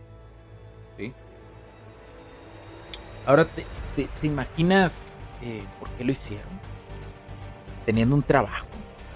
Ahora, 3.25 3.45
¿te, 3.45 3.65
imaginas 4.23 5.15
eh, 5.41 5.63
por 5.79 5.89
qué 5.89 6.05
lo 6.05 6.13
hicieron? 6.13 6.47
Teniendo 7.85 8.15
un 8.15 8.23
trabajo, 8.23 8.67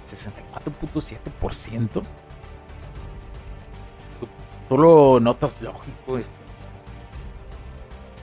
64.7%. 0.06 1.88
¿Tú, 1.92 2.04
tú 4.68 4.78
lo 4.78 5.22
notas 5.22 5.62
lógico 5.62 6.18
esto. 6.18 6.36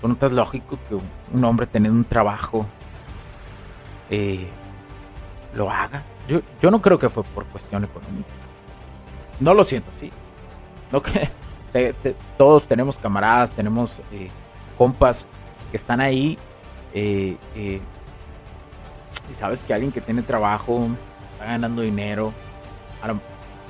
Tú 0.00 0.09
notas 0.09 0.33
lógico 0.33 0.78
que 0.88 0.95
un, 0.95 1.45
hombre 1.45 1.67
teniendo 1.67 1.99
un 1.99 2.05
trabajo 2.05 2.67
eh, 4.11 4.47
lo 5.55 5.71
haga. 5.71 6.02
Yo, 6.28 6.40
yo 6.62 6.71
no 6.71 6.81
creo 6.81 6.99
que 6.99 7.09
fue 7.09 7.25
por 7.25 7.45
cuestión 7.47 7.85
económica. 7.85 8.28
No 9.40 9.55
lo 9.55 9.64
siento, 9.64 9.90
sí. 9.93 10.12
No 10.93 11.02
que 11.02 11.28
todos 12.38 12.67
tenemos 12.67 12.99
camaradas, 12.99 13.50
tenemos 13.50 14.00
eh, 14.12 14.31
compas 14.76 15.26
que 15.71 15.76
están 15.76 16.00
ahí 16.00 16.38
eh, 16.95 17.37
y 17.55 19.35
sabes 19.35 19.64
que 19.64 19.75
alguien 19.75 19.93
que 19.93 20.00
tiene 20.00 20.23
trabajo, 20.23 20.88
está 21.31 21.45
ganando 21.45 21.83
dinero 21.83 22.33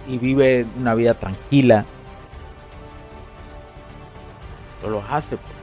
y 0.07 0.19
vive 0.19 0.67
una 0.77 0.95
vida 0.95 1.15
tranquila, 1.15 1.85
no 4.83 4.91
lo 4.91 5.03
hace. 5.11 5.37
Pues. 5.37 5.58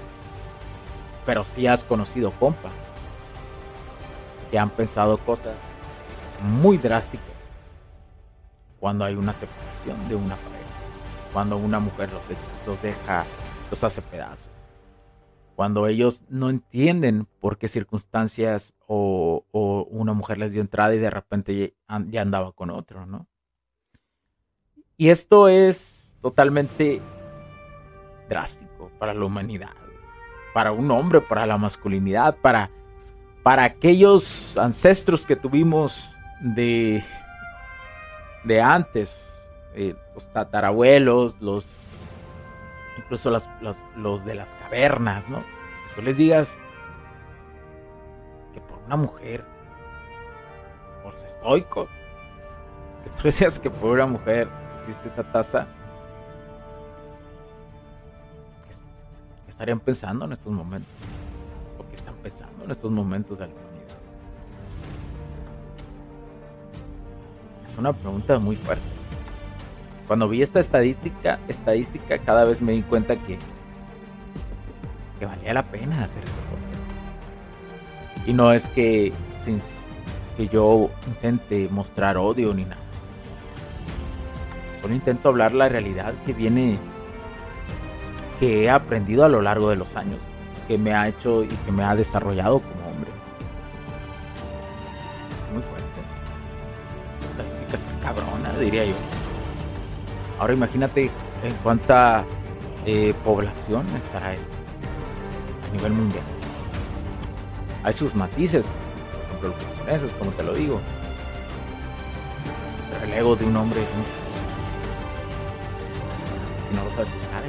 Pero 1.25 1.43
si 1.43 1.67
has 1.67 1.83
conocido 1.83 2.31
compas 2.31 2.73
que 4.51 4.59
han 4.59 4.69
pensado 4.69 5.17
cosas 5.17 5.55
muy 6.41 6.77
drásticas 6.77 7.25
cuando 8.79 9.05
hay 9.05 9.15
una 9.15 9.33
separación 9.33 10.07
de 10.07 10.15
una 10.15 10.35
pareja, 10.35 11.31
cuando 11.33 11.57
una 11.57 11.79
mujer 11.79 12.11
los, 12.11 12.21
los 12.67 12.81
deja, 12.81 13.25
los 13.71 13.83
hace 13.83 14.01
pedazos 14.01 14.55
cuando 15.55 15.87
ellos 15.87 16.23
no 16.27 16.49
entienden 16.49 17.27
por 17.39 17.57
qué 17.57 17.67
circunstancias 17.67 18.73
o, 18.87 19.45
una 19.89 20.13
mujer 20.13 20.37
les 20.37 20.51
dio 20.51 20.61
entrada 20.61 20.93
y 20.93 20.99
de 20.99 21.09
repente 21.09 21.75
ya, 22.09 22.21
andaba 22.21 22.51
con 22.51 22.69
otro, 22.69 23.05
¿no? 23.05 23.27
Y 24.97 25.09
esto 25.09 25.47
es 25.47 26.15
totalmente 26.21 27.01
drástico 28.29 28.91
para 28.99 29.13
la 29.13 29.25
humanidad, 29.25 29.73
para 30.55 30.71
un 30.71 30.89
hombre, 30.89 31.19
para 31.19 31.45
la 31.45 31.57
masculinidad, 31.57 32.37
para, 32.37 32.71
para 33.43 33.65
aquellos 33.65 34.57
ancestros 34.57 35.25
que 35.25 35.35
tuvimos 35.35 36.15
de, 36.39 37.03
de 38.45 38.61
antes, 38.61 39.43
eh, 39.73 39.97
los 40.13 40.31
tatarabuelos, 40.31 41.41
los 41.41 41.65
incluso 42.97 43.37
los 43.97 44.23
de 44.23 44.33
las 44.33 44.55
cavernas, 44.55 45.27
¿no? 45.27 45.43
Tú 45.93 46.01
les 46.01 46.15
digas 46.15 46.57
que 48.53 48.61
por 48.61 48.79
una 48.85 48.95
mujer, 48.95 49.43
por 51.03 51.15
estoicos, 51.15 51.89
que 53.03 53.09
tú 53.09 53.23
decías 53.23 53.59
que 53.59 53.69
por 53.69 53.91
una 53.91 54.05
mujer 54.05 54.47
existe 54.79 55.09
esta 55.09 55.29
taza, 55.33 55.67
estarían 59.55 59.79
pensando 59.79 60.25
en 60.25 60.33
estos 60.33 60.51
momentos? 60.51 60.91
¿O 61.79 61.87
qué 61.87 61.95
están 61.95 62.13
pensando 62.15 62.65
en 62.65 62.71
estos 62.71 62.91
momentos 62.91 63.37
de 63.37 63.47
la 63.47 63.53
humanidad? 63.53 63.97
Es 67.63 67.77
una 67.77 67.93
pregunta 67.93 68.37
muy 68.37 68.57
fuerte. 68.57 68.83
Cuando 70.07 70.27
vi 70.27 70.41
esta 70.41 70.59
estadística, 70.59 71.39
estadística 71.47 72.17
cada 72.17 72.43
vez 72.43 72.61
me 72.61 72.73
di 72.73 72.81
cuenta 72.81 73.15
que, 73.15 73.39
que 75.19 75.25
valía 75.25 75.53
la 75.53 75.63
pena 75.63 76.03
hacer 76.03 76.25
esto. 76.25 76.35
Y 78.27 78.33
no 78.33 78.51
es 78.51 78.67
que, 78.67 79.13
que 80.35 80.47
yo 80.49 80.89
intente 81.07 81.69
mostrar 81.71 82.17
odio 82.17 82.53
ni 82.53 82.65
nada. 82.65 82.81
Solo 84.81 84.93
intento 84.93 85.29
hablar 85.29 85.53
la 85.53 85.69
realidad 85.69 86.13
que 86.25 86.33
viene, 86.33 86.77
que 88.39 88.63
he 88.63 88.69
aprendido 88.69 89.25
a 89.25 89.29
lo 89.29 89.41
largo 89.41 89.69
de 89.69 89.75
los 89.75 89.95
años, 89.95 90.19
que 90.67 90.77
me 90.77 90.93
ha 90.93 91.07
hecho 91.07 91.43
y 91.43 91.47
que 91.47 91.71
me 91.71 91.83
ha 91.83 91.95
desarrollado 91.95 92.59
como 92.59 92.89
hombre. 92.89 93.11
Muy 95.53 95.63
fuerte. 95.63 95.85
Estadística 97.31 97.75
está 97.75 97.99
cabrona, 98.01 98.57
diría 98.59 98.85
yo. 98.85 98.95
Ahora 100.39 100.53
imagínate 100.53 101.09
en 101.43 101.53
cuánta 101.63 102.25
eh, 102.85 103.13
población 103.23 103.85
estará 103.95 104.33
esto 104.33 104.55
a 105.69 105.75
nivel 105.75 105.93
mundial. 105.93 106.23
Hay 107.83 107.93
sus 107.93 108.15
matices, 108.15 108.65
por 108.65 109.25
ejemplo 109.25 109.49
los 109.49 109.57
japoneses, 109.57 110.11
como 110.19 110.31
te 110.31 110.43
lo 110.43 110.53
digo. 110.53 110.81
Pero 112.91 113.05
el 113.05 113.19
ego 113.19 113.35
de 113.35 113.45
un 113.45 113.55
hombre 113.55 113.81
es. 113.81 113.87
Y 116.71 116.75
no 116.75 116.83
lo 116.83 116.89
sabes 116.91 117.07
usar 117.07 117.43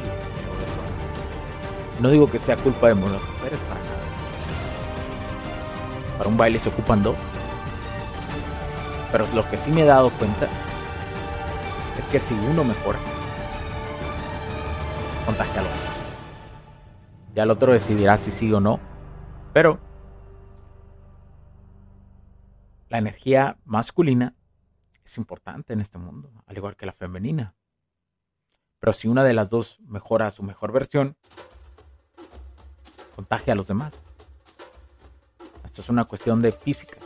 No 2.00 2.10
digo 2.10 2.30
que 2.30 2.38
sea 2.38 2.56
culpa 2.56 2.88
de 2.88 2.94
las 2.94 3.04
mujeres 3.04 3.58
para 3.68 3.80
nada. 3.80 3.96
Para 6.18 6.28
un 6.28 6.36
baile 6.36 6.58
se 6.58 6.68
ocupan 6.68 7.02
dos. 7.02 7.16
Pero 9.12 9.26
lo 9.34 9.48
que 9.48 9.56
sí 9.56 9.70
me 9.70 9.82
he 9.82 9.86
dado 9.86 10.10
cuenta 10.10 10.48
es 11.98 12.08
que 12.08 12.18
si 12.18 12.34
uno 12.34 12.64
mejora, 12.64 12.98
contagia 15.24 15.60
al 15.60 15.66
otro. 15.66 15.76
Ya 17.34 17.42
el 17.44 17.50
otro 17.50 17.72
decidirá 17.72 18.16
si 18.16 18.30
sí 18.30 18.52
o 18.52 18.60
no. 18.60 18.78
Pero 19.52 19.78
la 22.88 22.98
energía 22.98 23.56
masculina 23.64 24.34
es 25.04 25.16
importante 25.18 25.72
en 25.72 25.80
este 25.80 25.98
mundo, 25.98 26.30
al 26.46 26.56
igual 26.56 26.76
que 26.76 26.86
la 26.86 26.92
femenina. 26.92 27.54
Pero 28.80 28.92
si 28.92 29.08
una 29.08 29.24
de 29.24 29.32
las 29.32 29.48
dos 29.48 29.80
mejora 29.80 30.30
su 30.30 30.42
mejor 30.42 30.72
versión, 30.72 31.16
contagia 33.16 33.54
a 33.54 33.56
los 33.56 33.66
demás. 33.66 33.94
Esto 35.64 35.80
es 35.80 35.88
una 35.88 36.04
cuestión 36.04 36.40
de 36.42 36.52
física. 36.52 36.98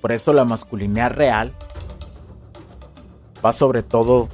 Por 0.00 0.12
eso 0.12 0.32
la 0.32 0.44
masculinidad 0.44 1.12
real 1.12 1.52
va 3.44 3.52
sobre 3.52 3.82
todo 3.82 4.28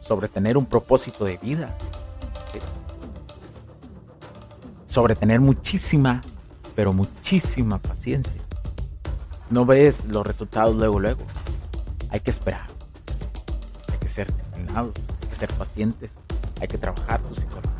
sobre 0.00 0.28
tener 0.28 0.56
un 0.56 0.66
propósito 0.66 1.24
de 1.24 1.36
vida. 1.38 1.76
Sobre 4.86 5.16
tener 5.16 5.40
muchísima, 5.40 6.20
pero 6.74 6.92
muchísima 6.92 7.78
paciencia. 7.78 8.40
No 9.50 9.66
ves 9.66 10.04
los 10.06 10.26
resultados 10.26 10.74
luego, 10.76 11.00
luego. 11.00 11.24
Hay 12.10 12.20
que 12.20 12.30
esperar. 12.30 12.75
Hay 14.56 15.28
que 15.28 15.36
ser 15.36 15.50
hay 15.50 15.54
que 15.54 15.58
pacientes, 15.58 16.14
hay 16.60 16.68
que 16.68 16.78
trabajar 16.78 17.20
tu 17.20 17.34
psicología. 17.34 17.76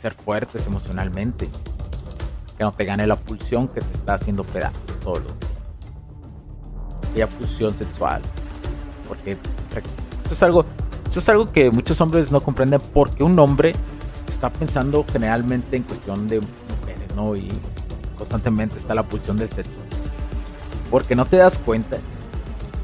ser 0.00 0.14
fuertes 0.14 0.66
emocionalmente. 0.66 1.48
Que 2.56 2.64
no 2.64 2.72
te 2.72 2.84
gane 2.84 3.06
la 3.06 3.16
pulsión 3.16 3.68
que 3.68 3.80
te 3.80 3.92
está 3.92 4.14
haciendo 4.14 4.44
pedazos 4.44 4.80
todo 5.02 5.20
los 5.20 5.32
Aquella 7.10 7.26
pulsión 7.26 7.74
sexual. 7.74 8.22
Porque 9.08 9.32
esto 9.32 10.32
es 10.32 10.42
algo, 10.42 10.64
esto 11.04 11.18
es 11.18 11.28
algo 11.28 11.50
que 11.52 11.70
muchos 11.70 12.00
hombres 12.00 12.30
no 12.30 12.40
comprenden 12.42 12.80
porque 12.92 13.22
un 13.22 13.38
hombre 13.38 13.74
está 14.28 14.50
pensando 14.50 15.04
generalmente 15.10 15.76
en 15.76 15.82
cuestión 15.82 16.28
de 16.28 16.40
mujeres, 16.40 17.14
¿no? 17.16 17.34
Y 17.34 17.48
constantemente 18.16 18.76
está 18.76 18.94
la 18.94 19.02
pulsión 19.02 19.36
del 19.36 19.50
sexo. 19.50 19.79
Porque 20.90 21.14
no 21.14 21.24
te 21.24 21.36
das 21.36 21.56
cuenta 21.58 21.98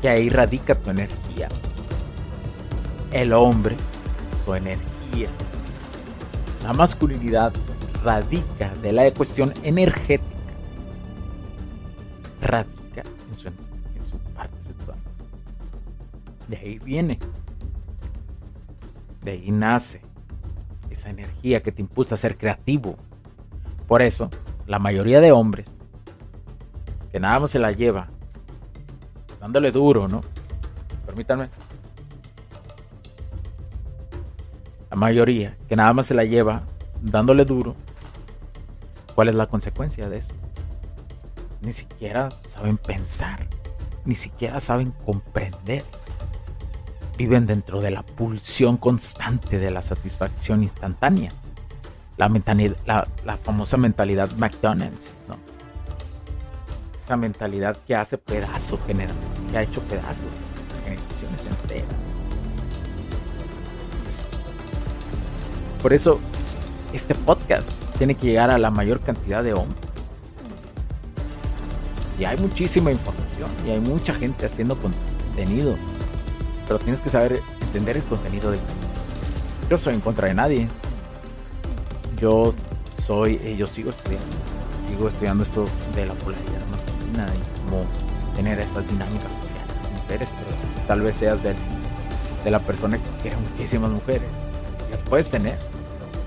que 0.01 0.09
ahí 0.09 0.29
radica 0.29 0.75
tu 0.75 0.90
energía. 0.90 1.49
El 3.11 3.33
hombre, 3.33 3.77
su 4.45 4.55
energía, 4.55 5.29
la 6.62 6.73
masculinidad 6.73 7.53
radica 8.03 8.73
de 8.83 8.92
la 8.92 9.12
cuestión 9.12 9.53
energética. 9.62 10.25
Radica 12.40 13.03
en 13.29 13.35
su, 13.35 14.19
parte 14.35 14.62
sexual. 14.62 14.99
De 16.49 16.57
ahí 16.57 16.79
viene. 16.79 17.19
De 19.23 19.33
ahí 19.33 19.51
nace 19.51 20.01
esa 20.90 21.11
energía 21.11 21.62
que 21.62 21.73
te 21.73 21.83
impulsa 21.83 22.14
a 22.14 22.19
ser 22.19 22.37
creativo. 22.37 22.97
Por 23.88 24.03
eso, 24.03 24.31
la 24.66 24.79
mayoría 24.79 25.21
de 25.21 25.33
hombres 25.33 25.76
que 27.12 27.21
nada 27.21 27.40
más 27.40 27.51
se 27.51 27.59
la 27.59 27.73
lleva 27.73 28.09
dándole 29.40 29.71
duro, 29.71 30.09
¿no? 30.09 30.21
Permítanme. 31.05 31.49
la 34.90 34.97
mayoría, 34.97 35.57
que 35.69 35.77
nada 35.77 35.92
más 35.92 36.07
se 36.07 36.14
la 36.14 36.25
lleva 36.25 36.62
dándole 37.03 37.45
duro, 37.45 37.75
¿cuál 39.14 39.29
es 39.29 39.35
la 39.35 39.47
consecuencia 39.47 40.09
de 40.09 40.19
eso? 40.19 40.35
Ni 41.61 41.73
siquiera 41.73 42.29
saben 42.47 42.79
pensar, 42.79 43.47
ni 44.05 44.14
siquiera 44.14 44.61
saben 44.61 44.92
comprender. 45.05 45.85
Viven 47.19 47.47
dentro 47.47 47.81
de 47.81 47.90
la 47.90 48.03
pulsión 48.03 48.77
constante 48.77 49.59
de 49.59 49.71
la 49.71 49.81
satisfacción 49.81 50.62
instantánea. 50.62 51.31
La, 52.19 52.29
la, 52.85 53.09
la 53.25 53.37
famosa 53.38 53.77
mentalidad 53.77 54.31
McDonald's, 54.37 55.14
¿no? 55.29 55.37
Esa 57.07 57.16
mentalidad 57.16 57.77
que 57.87 57.95
hace 57.95 58.19
pedazos, 58.19 58.81
que 58.81 59.57
ha 59.57 59.62
hecho 59.62 59.81
pedazos 59.83 60.33
generaciones 60.83 61.47
enteras. 61.47 62.25
Por 65.81 65.92
eso 65.92 66.19
este 66.92 67.14
podcast 67.14 67.69
tiene 67.97 68.16
que 68.16 68.27
llegar 68.27 68.51
a 68.51 68.59
la 68.59 68.73
mayor 68.73 68.99
cantidad 68.99 69.45
de 69.45 69.55
hombres. 69.55 69.79
Y 72.19 72.25
hay 72.25 72.38
muchísima 72.38 72.90
información 72.90 73.51
y 73.64 73.71
hay 73.71 73.79
mucha 73.79 74.12
gente 74.12 74.45
haciendo 74.45 74.77
contenido. 74.77 75.77
Pero 76.66 76.81
tienes 76.81 77.01
que 77.01 77.11
saber 77.11 77.40
entender 77.62 77.99
el 77.99 78.03
contenido 78.03 78.51
de 78.51 78.59
Yo 79.71 79.79
soy 79.79 79.95
en 79.95 80.01
contra 80.01 80.27
de 80.27 80.35
nadie. 80.35 80.69
Yo 82.21 82.53
soy, 83.07 83.38
eh, 83.45 83.55
yo 83.57 83.69
sigo 83.69 83.90
estudiando, 83.90 84.27
sigo 84.88 85.07
estudiando 85.07 85.45
esto 85.45 85.66
de 85.95 86.05
la 86.05 86.14
polaridad 86.14 86.76
y 87.25 87.65
cómo 87.65 87.85
tener 88.35 88.59
estas 88.61 88.87
dinámicas 88.89 89.31
sociales 89.31 89.57
mujeres, 90.03 90.29
pero 90.37 90.87
tal 90.87 91.01
vez 91.01 91.17
seas 91.17 91.43
de, 91.43 91.55
de 92.45 92.51
la 92.51 92.61
persona 92.61 92.99
que 92.99 93.23
quiere 93.23 93.37
muchísimas 93.37 93.91
mujeres. 93.91 94.29
Las 94.91 95.01
puedes 95.01 95.31
tener, 95.31 95.57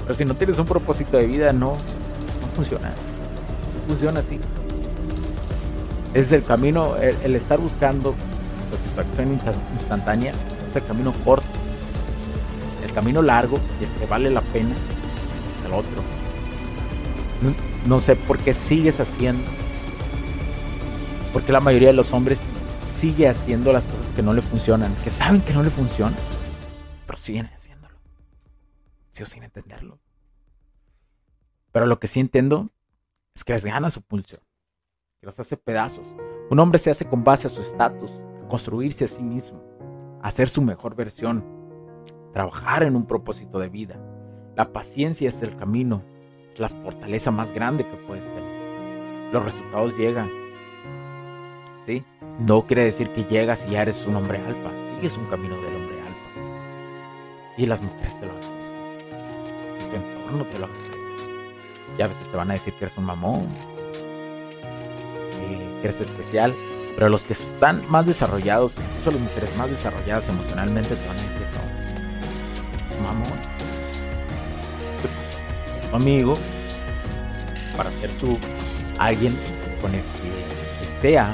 pero 0.03 0.13
si 0.15 0.25
no 0.25 0.35
tienes 0.35 0.57
un 0.57 0.65
propósito 0.65 1.17
de 1.17 1.27
vida, 1.27 1.53
no, 1.53 1.73
no 1.73 2.47
funciona. 2.55 2.89
No 2.89 3.87
funciona 3.87 4.19
así. 4.19 4.39
Es 6.13 6.31
el 6.31 6.43
camino, 6.43 6.95
el, 6.97 7.35
estar 7.35 7.59
buscando 7.59 8.15
satisfacción 8.71 9.39
instantánea, 9.73 10.33
es 10.67 10.75
el 10.75 10.83
camino 10.83 11.13
corto. 11.23 11.47
El 12.83 12.91
camino 12.93 13.21
largo 13.21 13.59
y 13.79 13.83
el 13.83 13.91
que 13.91 14.05
vale 14.07 14.31
la 14.31 14.41
pena 14.41 14.71
es 14.71 15.65
el 15.65 15.73
otro. 15.73 16.01
No, 17.85 17.99
sé 17.99 18.15
por 18.15 18.39
qué 18.39 18.53
sigues 18.53 18.99
haciendo. 18.99 19.43
Porque 21.33 21.51
la 21.51 21.59
mayoría 21.59 21.89
de 21.89 21.93
los 21.93 22.13
hombres 22.13 22.39
sigue 22.89 23.27
haciendo 23.27 23.71
las 23.71 23.85
cosas 23.85 24.07
que 24.15 24.21
no 24.21 24.33
le 24.33 24.41
funcionan, 24.41 24.93
que 25.03 25.09
saben 25.09 25.41
que 25.41 25.53
no 25.53 25.63
le 25.63 25.69
funcionan, 25.69 26.15
pero 27.05 27.17
siguen 27.17 27.49
sigo 29.19 29.29
sin 29.29 29.43
entenderlo. 29.43 29.99
Pero 31.71 31.85
lo 31.85 31.99
que 31.99 32.07
sí 32.07 32.19
entiendo 32.19 32.69
es 33.35 33.43
que 33.43 33.53
les 33.53 33.65
gana 33.65 33.89
su 33.89 34.01
pulsión, 34.01 34.41
que 35.19 35.25
los 35.25 35.39
hace 35.39 35.57
pedazos. 35.57 36.07
Un 36.49 36.59
hombre 36.59 36.79
se 36.79 36.89
hace 36.89 37.05
con 37.05 37.23
base 37.23 37.47
a 37.47 37.49
su 37.49 37.61
estatus, 37.61 38.11
construirse 38.47 39.05
a 39.05 39.07
sí 39.07 39.21
mismo, 39.21 39.61
hacer 40.21 40.49
su 40.49 40.61
mejor 40.61 40.95
versión, 40.95 41.43
trabajar 42.33 42.83
en 42.83 42.95
un 42.95 43.05
propósito 43.05 43.59
de 43.59 43.69
vida. 43.69 43.99
La 44.55 44.71
paciencia 44.71 45.29
es 45.29 45.41
el 45.41 45.55
camino, 45.55 46.03
es 46.53 46.59
la 46.59 46.69
fortaleza 46.69 47.29
más 47.31 47.51
grande 47.51 47.85
que 47.85 47.97
puedes 48.07 48.23
tener. 48.23 49.33
Los 49.33 49.45
resultados 49.45 49.97
llegan. 49.97 50.29
No 52.39 52.65
quiere 52.65 52.85
decir 52.85 53.09
que 53.09 53.25
llegas 53.25 53.65
y 53.67 53.71
ya 53.71 53.81
eres 53.81 54.05
un 54.05 54.15
hombre 54.15 54.37
alfa, 54.37 54.69
sigues 54.95 55.17
un 55.17 55.25
camino 55.25 55.55
del 55.57 55.75
hombre 55.75 55.95
alfa. 56.01 57.55
Y 57.57 57.65
las 57.65 57.81
mujeres 57.81 58.17
te 58.17 58.25
lo 58.25 58.31
agradecen. 58.31 59.89
Tu 59.89 59.95
entorno 59.97 60.45
te 60.45 60.59
lo 60.59 60.65
agradece. 60.65 60.89
Y 61.97 62.01
a 62.01 62.07
veces 62.07 62.27
te 62.31 62.37
van 62.37 62.49
a 62.51 62.53
decir 62.53 62.73
que 62.75 62.85
eres 62.85 62.97
un 62.97 63.05
mamón, 63.05 63.45
que 65.81 65.87
eres 65.87 65.99
especial, 65.99 66.55
pero 66.95 67.09
los 67.09 67.23
que 67.23 67.33
están 67.33 67.83
más 67.89 68.05
desarrollados, 68.05 68.77
incluso 68.77 69.11
las 69.11 69.21
mujeres 69.21 69.57
más 69.57 69.69
desarrolladas 69.69 70.29
emocionalmente, 70.29 70.95
te 70.95 71.07
van 71.07 71.17
a 71.17 71.21
decir, 71.21 71.47
no, 71.55 72.95
es 72.95 73.01
mamón. 73.01 73.39
Tu 75.89 75.95
amigo, 75.95 76.37
para 77.75 77.91
ser 77.91 78.11
su 78.11 78.37
alguien 78.97 79.37
con 79.81 79.93
el 79.93 80.01
que 80.01 80.85
desea, 80.85 81.33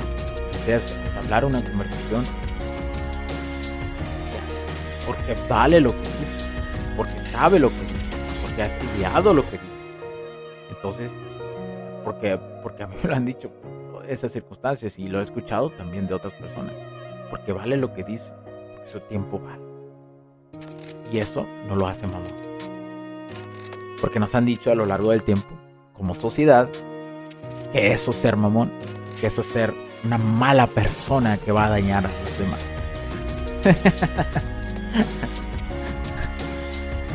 hablar 1.17 1.45
una 1.45 1.63
conversación, 1.63 2.25
porque 5.06 5.36
vale 5.47 5.80
lo 5.80 5.91
que 5.91 5.99
dice, 5.99 6.47
porque 6.97 7.19
sabe 7.19 7.60
lo 7.60 7.69
que 7.69 7.82
dice, 7.82 7.95
porque 8.41 8.63
ha 8.63 8.65
estudiado 8.65 9.34
lo 9.34 9.43
que 9.43 9.51
dice. 9.51 9.65
Entonces, 10.69 11.12
porque, 12.04 12.39
porque 12.63 12.84
a 12.84 12.88
mí 12.88 12.95
me 13.01 13.10
lo 13.10 13.15
han 13.15 13.25
dicho 13.25 13.51
esas 14.08 14.32
circunstancias 14.32 14.97
y 14.99 15.08
lo 15.08 15.19
he 15.19 15.23
escuchado 15.23 15.69
también 15.69 16.08
de 16.08 16.13
otras 16.13 16.34
personas. 16.34 16.73
Porque 17.30 17.51
vale 17.51 17.78
lo 17.78 17.93
que 17.93 18.04
dice, 18.04 18.34
porque 18.73 18.88
su 18.88 18.99
tiempo 19.01 19.39
vale. 19.39 19.63
Y 21.12 21.19
eso 21.19 21.45
no 21.67 21.75
lo 21.75 21.88
hace 21.88 22.08
mamón. 22.08 22.23
Porque 24.01 24.19
nos 24.19 24.36
han 24.36 24.45
dicho 24.45 24.71
a 24.71 24.75
lo 24.75 24.86
largo 24.86 25.12
del 25.12 25.23
tiempo, 25.23 25.47
como 25.93 26.13
sociedad, 26.13 26.67
que 27.71 27.91
eso 27.91 28.12
es 28.12 28.17
ser 28.17 28.36
mamón, 28.36 28.71
que 29.19 29.28
eso 29.28 29.41
es 29.41 29.47
ser 29.47 29.85
una 30.06 30.18
mala 30.18 30.68
persona 30.68 31.38
que 31.38 31.52
va 31.52 31.65
a 31.65 31.70
dañar 31.70 32.06
a 32.06 32.10
los 32.10 32.39
demás. 32.39 32.60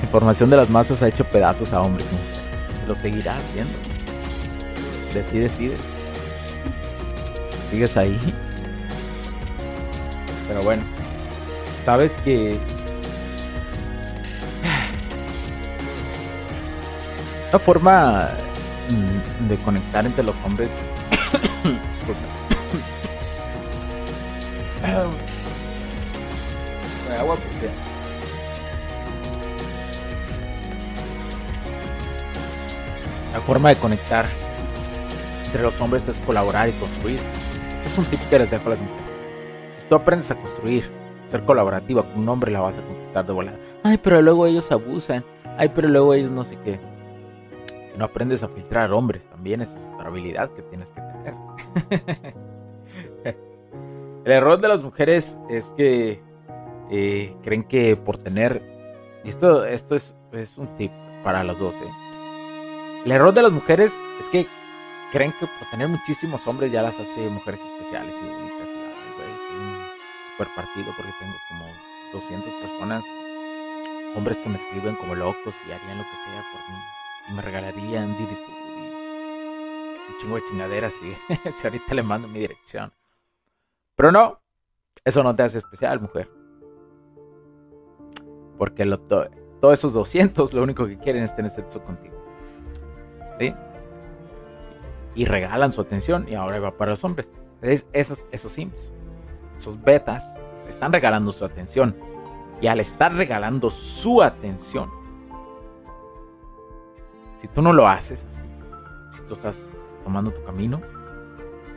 Información 0.03 0.51
de 0.51 0.57
las 0.57 0.69
masas 0.69 1.01
ha 1.03 1.09
hecho 1.09 1.25
pedazos 1.25 1.73
a 1.73 1.81
hombres 1.81 2.07
mujeres 2.11 2.41
lo 2.91 2.97
seguirá 2.97 3.37
haciendo. 3.37 3.79
De 5.15 5.23
ti 5.23 5.39
decides. 5.39 5.79
Sigues 7.71 7.97
ahí. 7.97 8.19
Pero 10.49 10.65
bueno, 10.65 10.83
sabes 11.85 12.19
que 12.25 12.59
una 17.51 17.59
forma 17.61 18.31
mm, 18.89 19.49
de 19.49 19.57
conectar 19.59 20.05
entre 20.05 20.25
los 20.25 20.35
hombres 20.45 20.69
agua 27.19 27.37
porque 27.37 27.69
La 33.33 33.39
forma 33.39 33.69
de 33.69 33.77
conectar 33.77 34.27
entre 35.47 35.63
los 35.63 35.81
hombres 35.81 36.07
es 36.09 36.19
colaborar 36.21 36.69
y 36.69 36.73
construir. 36.73 37.21
Este 37.77 37.89
es 37.89 37.99
un 37.99 38.05
tip 38.07 38.21
que 38.29 38.39
les 38.41 38.51
dejo 38.51 38.67
a 38.67 38.71
las 38.71 38.81
mujeres. 38.81 39.05
Si 39.79 39.89
tú 39.89 39.95
aprendes 39.95 40.31
a 40.33 40.35
construir, 40.35 40.91
ser 41.29 41.45
colaborativa 41.45 42.03
con 42.03 42.23
un 42.23 42.29
hombre, 42.29 42.51
la 42.51 42.61
vas 42.61 42.79
a 42.79 42.83
conquistar 42.83 43.25
de 43.25 43.33
volada. 43.33 43.59
Ay, 43.85 43.99
pero 43.99 44.21
luego 44.21 44.47
ellos 44.47 44.71
abusan. 44.73 45.25
Ay, 45.57 45.71
pero 45.73 45.89
luego 45.89 46.13
ellos 46.15 46.33
no 46.33 46.43
sé 46.43 46.59
qué. 46.65 46.81
Si 47.93 47.97
no 47.97 48.05
aprendes 48.05 48.43
a 48.43 48.49
filtrar 48.49 48.93
hombres, 48.93 49.25
también 49.29 49.61
es 49.61 49.77
otra 49.95 50.09
habilidad 50.09 50.51
que 50.51 50.63
tienes 50.63 50.91
que 50.91 51.01
tener. 51.01 51.35
El 54.25 54.33
error 54.33 54.61
de 54.61 54.69
las 54.69 54.83
mujeres 54.83 55.39
es 55.49 55.73
que 55.77 56.23
eh, 56.91 57.35
creen 57.43 57.65
que 57.65 57.97
por 57.97 58.19
tener. 58.19 58.63
Esto, 59.25 59.65
esto 59.65 59.95
es, 59.95 60.15
es 60.33 60.59
un 60.59 60.77
tip 60.77 60.91
para 61.23 61.45
los 61.45 61.59
dos, 61.59 61.75
¿eh? 61.75 62.11
El 63.05 63.13
error 63.13 63.33
de 63.33 63.43
las 63.43 63.53
mujeres 63.53 63.97
es 64.21 64.29
que 64.29 64.47
creen 65.13 65.33
que 65.33 65.47
por 65.47 65.71
tener 65.71 65.89
muchísimos 65.89 66.47
hombres 66.47 66.71
ya 66.71 66.83
las 66.83 66.99
hace 66.99 67.21
mujeres 67.31 67.61
especiales 67.61 68.15
y 68.15 68.27
bonitas. 68.27 68.69
Y, 68.69 70.33
super 70.33 70.49
partido 70.55 70.93
porque 70.97 71.13
tengo 71.19 71.35
como 71.49 71.65
200 72.13 72.53
personas, 72.55 73.05
hombres 74.17 74.39
que 74.39 74.49
me 74.49 74.57
escriben 74.57 74.95
como 74.97 75.15
locos 75.15 75.55
y 75.67 75.73
harían 75.73 75.99
lo 75.99 76.05
que 76.05 76.11
sea 76.11 76.43
por 76.53 76.61
mí. 76.69 76.81
Y 77.29 77.33
me 77.35 77.43
regalarían 77.43 78.19
Didi 78.19 78.37
un 80.09 80.19
chingo 80.19 80.37
de 80.37 80.43
chingaderas 80.49 80.95
y 81.03 81.17
si 81.53 81.67
ahorita 81.67 81.95
le 81.95 82.03
mando 82.03 82.29
mi 82.29 82.41
dirección. 82.41 82.93
Pero 84.01 84.13
no, 84.13 84.41
eso 85.05 85.23
no 85.23 85.37
te 85.37 85.43
hace 85.43 85.59
especial, 85.59 86.01
mujer. 86.01 86.31
Porque 88.57 88.87
lo, 88.87 88.99
todos 88.99 89.75
esos 89.75 89.93
200 89.93 90.55
lo 90.55 90.63
único 90.63 90.87
que 90.87 90.97
quieren 90.97 91.23
es 91.23 91.37
tener 91.37 91.51
sexo 91.51 91.85
contigo. 91.85 92.17
Y 95.15 95.27
regalan 95.27 95.71
su 95.71 95.83
atención 95.83 96.27
y 96.27 96.35
ahora 96.35 96.61
va 96.61 96.79
para 96.79 96.93
los 96.93 97.05
hombres. 97.05 97.31
esos, 97.61 98.23
esos 98.31 98.51
sims, 98.51 98.95
esos 99.55 99.79
betas, 99.83 100.41
están 100.67 100.95
regalando 100.95 101.31
su 101.31 101.45
atención. 101.45 101.95
Y 102.63 102.69
al 102.69 102.81
estar 102.81 103.13
regalando 103.13 103.69
su 103.69 104.23
atención, 104.23 104.91
si 107.37 107.49
tú 107.49 107.61
no 107.61 107.75
lo 107.75 107.87
haces 107.87 108.25
así, 108.25 108.45
si 109.11 109.23
tú 109.25 109.35
estás 109.35 109.67
tomando 110.05 110.31
tu 110.31 110.43
camino, 110.43 110.81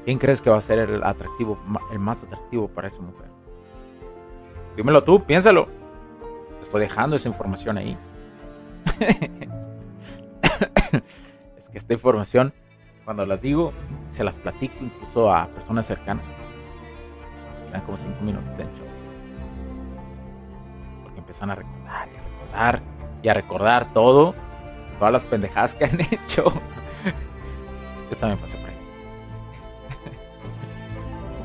¿quién 0.05 0.19
crees 0.19 0.41
que 0.41 0.49
va 0.49 0.57
a 0.57 0.61
ser 0.61 0.79
el 0.79 1.03
atractivo, 1.03 1.57
el 1.91 1.99
más 1.99 2.23
atractivo 2.23 2.67
para 2.67 2.87
esa 2.87 3.01
mujer? 3.01 3.27
Dímelo 4.75 5.03
tú, 5.03 5.23
piénsalo. 5.23 5.67
Estoy 6.61 6.81
dejando 6.81 7.15
esa 7.15 7.29
información 7.29 7.77
ahí. 7.77 7.97
que 11.73 11.79
esta 11.79 11.93
información, 11.93 12.53
cuando 13.03 13.25
las 13.25 13.41
digo, 13.41 13.73
se 14.07 14.23
las 14.23 14.37
platico 14.37 14.75
incluso 14.79 15.33
a 15.33 15.47
personas 15.47 15.87
cercanas. 15.87 16.23
Se 17.57 17.65
quedan 17.65 17.81
como 17.81 17.97
cinco 17.97 18.21
minutos 18.21 18.55
de 18.55 18.63
hecho. 18.63 18.83
Porque 21.03 21.19
empiezan 21.19 21.49
a 21.49 21.55
recordar 21.55 22.07
y 22.07 22.15
a 22.15 22.21
recordar 22.21 22.81
y 23.23 23.27
a 23.27 23.33
recordar 23.33 23.93
todo, 23.93 24.35
todas 24.99 25.11
las 25.11 25.23
pendejadas 25.23 25.73
que 25.73 25.85
han 25.85 25.99
hecho. 26.11 26.43
Yo 28.11 28.17
también 28.17 28.39
pasé 28.39 28.57
por 28.57 28.72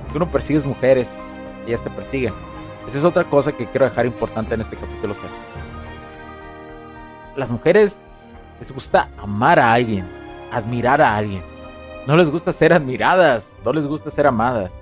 ahí. 0.09 0.13
Tú 0.13 0.19
no 0.19 0.31
persigues 0.31 0.65
mujeres, 0.65 1.19
ellas 1.67 1.83
te 1.83 1.91
persiguen. 1.91 2.35
Esa 2.89 2.99
es 2.99 3.05
otra 3.05 3.25
cosa 3.25 3.53
que 3.53 3.67
quiero 3.67 3.85
dejar 3.85 4.07
importante 4.07 4.55
en 4.55 4.63
este 4.63 4.77
capítulo. 4.77 5.15
Las 7.37 7.51
mujeres 7.51 8.01
les 8.59 8.73
gusta 8.73 9.11
amar 9.19 9.61
a 9.61 9.73
alguien, 9.73 10.07
admirar 10.51 11.03
a 11.03 11.17
alguien. 11.17 11.43
No 12.07 12.17
les 12.17 12.31
gusta 12.31 12.53
ser 12.53 12.73
admiradas, 12.73 13.55
no 13.65 13.73
les 13.73 13.87
gusta 13.87 14.11
ser 14.11 14.27
amadas. 14.27 14.73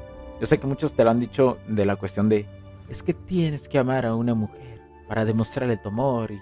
Yo 0.40 0.46
sé 0.46 0.58
que 0.58 0.66
muchos 0.66 0.92
te 0.92 1.02
lo 1.02 1.10
han 1.10 1.18
dicho 1.18 1.58
de 1.66 1.84
la 1.84 1.96
cuestión 1.96 2.28
de, 2.28 2.46
es 2.88 3.02
que 3.02 3.14
tienes 3.14 3.68
que 3.68 3.78
amar 3.78 4.06
a 4.06 4.14
una 4.14 4.34
mujer 4.34 4.80
para 5.08 5.24
demostrarle 5.24 5.76
tu 5.76 5.88
amor 5.88 6.30
y, 6.30 6.40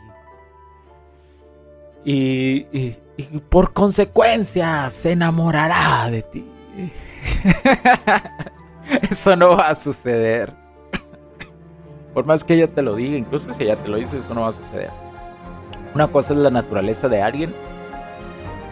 y, 2.04 2.96
por 3.48 3.72
consecuencia 3.72 4.90
se 4.90 5.12
enamorará 5.12 6.10
de 6.10 6.22
ti. 6.22 6.44
eso 9.10 9.36
no 9.36 9.56
va 9.56 9.68
a 9.68 9.74
suceder. 9.74 10.52
Por 12.12 12.24
más 12.26 12.44
que 12.44 12.54
ella 12.54 12.68
te 12.68 12.82
lo 12.82 12.94
diga, 12.94 13.16
incluso 13.16 13.52
si 13.52 13.64
ella 13.64 13.76
te 13.76 13.88
lo 13.88 13.96
dice, 13.96 14.18
eso 14.18 14.34
no 14.34 14.42
va 14.42 14.48
a 14.48 14.52
suceder. 14.52 14.90
Una 15.94 16.08
cosa 16.08 16.32
es 16.32 16.38
la 16.38 16.50
naturaleza 16.50 17.08
de 17.08 17.22
alguien, 17.22 17.54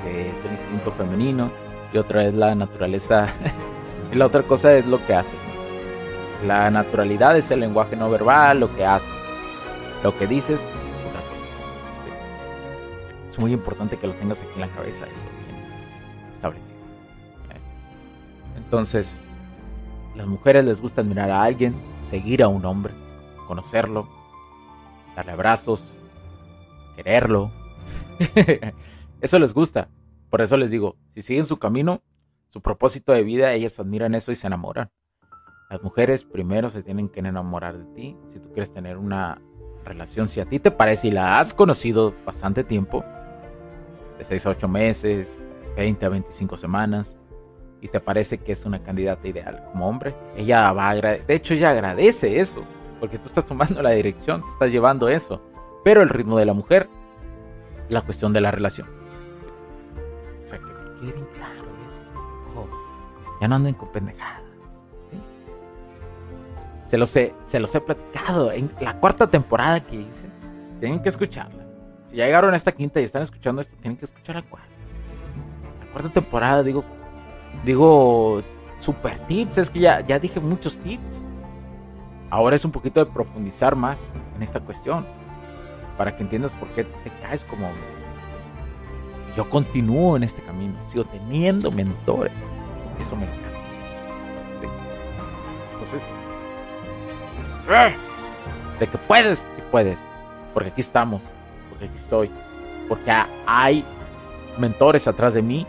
que 0.05 0.31
es 0.31 0.45
el 0.45 0.53
instinto 0.53 0.93
femenino, 0.93 1.51
y 1.93 1.99
otra 1.99 2.25
es 2.25 2.35
la 2.35 2.55
naturaleza, 2.55 3.33
y 4.13 4.17
la 4.17 4.27
otra 4.27 4.43
cosa 4.43 4.73
es 4.75 4.87
lo 4.87 5.05
que 5.07 5.15
haces. 5.15 5.39
La 6.47 6.71
naturalidad 6.71 7.37
es 7.37 7.51
el 7.51 7.61
lenguaje 7.61 7.97
no 7.97 8.11
verbal, 8.11 8.61
lo 8.61 8.75
que 8.75 8.85
haces. 8.85 9.13
Lo 10.03 10.17
que 10.17 10.27
dices 10.27 10.61
es 10.61 11.05
otra 11.05 11.21
cosa. 11.21 11.33
Es 13.29 13.39
muy 13.39 13.53
importante 13.53 13.97
que 13.97 14.07
lo 14.07 14.13
tengas 14.15 14.43
aquí 14.43 14.53
en 14.55 14.61
la 14.63 14.69
cabeza, 14.69 15.05
eso 15.07 15.27
bien 15.47 16.33
establecido. 16.33 16.83
Entonces, 18.57 19.21
las 20.15 20.27
mujeres 20.27 20.65
les 20.65 20.81
gusta 20.81 21.01
admirar 21.01 21.31
a 21.31 21.43
alguien, 21.43 21.75
seguir 22.09 22.43
a 22.43 22.49
un 22.49 22.65
hombre, 22.65 22.93
conocerlo, 23.47 24.09
darle 25.17 25.33
abrazos, 25.33 25.91
quererlo. 26.97 27.51
eso 29.21 29.39
les 29.39 29.55
gusta. 29.55 29.89
Por 30.31 30.41
eso 30.41 30.57
les 30.57 30.71
digo, 30.71 30.97
si 31.15 31.23
siguen 31.23 31.47
su 31.47 31.59
camino, 31.59 32.03
su 32.49 32.61
propósito 32.61 33.13
de 33.13 33.23
vida, 33.23 33.53
ellas 33.53 33.79
admiran 33.81 34.15
eso 34.15 34.33
y 34.33 34.37
se 34.37 34.47
enamoran. 34.47 34.91
Las 35.71 35.83
mujeres 35.83 36.25
primero 36.25 36.69
se 36.69 36.83
tienen 36.83 37.09
que 37.09 37.21
enamorar 37.21 37.79
de 37.79 37.85
ti. 37.95 38.17
Si 38.29 38.39
tú 38.39 38.53
quieres 38.53 38.73
tener 38.73 38.99
una 38.99 39.41
relación, 39.85 40.29
si 40.29 40.41
a 40.41 40.45
ti 40.45 40.59
te 40.59 40.71
parece 40.71 41.09
y 41.09 41.13
la 41.13 41.39
has 41.39 41.55
conocido 41.55 42.15
bastante 42.27 42.63
tiempo, 42.65 43.05
de 44.19 44.25
6 44.25 44.47
a 44.47 44.51
8 44.51 44.69
meses, 44.69 45.39
20 45.77 46.05
a 46.05 46.09
25 46.11 46.57
semanas, 46.57 47.17
y 47.83 47.89
te 47.89 47.99
parece 47.99 48.39
que 48.39 48.53
es 48.53 48.65
una 48.65 48.81
candidata 48.81 49.27
ideal 49.27 49.65
como 49.73 49.89
hombre, 49.89 50.15
ella 50.37 50.73
va 50.73 50.91
a 50.91 50.95
de 50.95 51.25
hecho 51.29 51.53
ella 51.53 51.71
agradece 51.71 52.39
eso, 52.39 52.63
porque 53.01 53.19
tú 53.19 53.27
estás 53.27 53.45
tomando 53.45 53.83
la 53.83 53.91
dirección, 53.91 54.41
tú 54.41 54.49
estás 54.53 54.71
llevando 54.71 55.09
eso, 55.09 55.43
pero 55.85 56.01
el 56.01 56.09
ritmo 56.09 56.39
de 56.39 56.47
la 56.47 56.53
mujer, 56.53 56.89
la 57.89 58.03
cuestión 58.03 58.33
de 58.33 58.41
la 58.41 58.53
relación. 58.53 58.89
O 60.43 60.47
sea, 60.47 60.61
que 60.61 60.67
te 60.67 61.01
quede 61.01 61.13
bien 61.13 61.27
claro 61.35 61.65
eso. 61.89 62.69
ya 63.41 63.49
no 63.49 63.57
anden 63.57 63.75
con 63.75 63.91
pendejadas. 63.91 64.43
Se 66.85 66.99
los, 66.99 67.17
he, 67.17 67.35
se 67.43 67.59
los 67.59 67.75
he 67.75 67.81
platicado 67.81 68.53
en 68.53 68.71
la 68.81 69.01
cuarta 69.01 69.27
temporada 69.27 69.81
que 69.81 69.97
hice. 69.97 70.29
Tienen 70.79 71.01
que 71.01 71.09
escucharla. 71.09 71.65
Si 72.07 72.17
ya 72.17 72.27
llegaron 72.27 72.53
a 72.53 72.57
esta 72.57 72.71
quinta 72.71 73.01
y 73.01 73.05
están 73.05 73.23
escuchando 73.23 73.61
esto, 73.61 73.75
tienen 73.77 73.97
que 73.97 74.05
escuchar 74.05 74.37
la 74.37 74.43
cuarta. 74.43 74.69
La 75.81 75.91
cuarta 75.91 76.11
temporada, 76.11 76.63
digo, 76.63 76.85
digo, 77.65 78.43
super 78.79 79.19
tips. 79.27 79.59
Es 79.59 79.71
que 79.71 79.81
ya, 79.81 80.01
ya 80.01 80.19
dije 80.19 80.41
muchos 80.41 80.79
tips. 80.79 81.23
Ahora 82.31 82.57
es 82.57 82.65
un 82.65 82.71
poquito 82.71 83.05
de 83.05 83.11
profundizar 83.11 83.77
más 83.77 84.09
en 84.37 84.43
esta 84.43 84.61
cuestión. 84.61 85.07
Para 85.97 86.17
que 86.17 86.23
entiendas 86.23 86.53
por 86.53 86.69
qué 86.69 86.85
te 86.85 87.11
caes 87.23 87.45
como. 87.45 87.71
Yo 89.37 89.49
continúo 89.49 90.17
en 90.17 90.23
este 90.23 90.43
camino. 90.43 90.75
Sigo 90.87 91.05
teniendo 91.05 91.71
mentores. 91.71 92.33
Eso 93.01 93.17
me 93.17 93.25
encanta. 93.25 93.49
Entonces, 95.73 96.09
de 98.79 98.87
que 98.87 98.99
puedes, 98.99 99.41
si 99.55 99.63
puedes. 99.71 99.99
Porque 100.55 100.71
aquí 100.71 100.81
estamos. 100.81 101.23
Porque 101.69 101.87
aquí 101.87 101.95
estoy. 101.95 102.31
Porque 102.89 103.13
hay 103.47 103.85
mentores 104.59 105.09
atrás 105.09 105.35
de 105.35 105.43
mí 105.43 105.67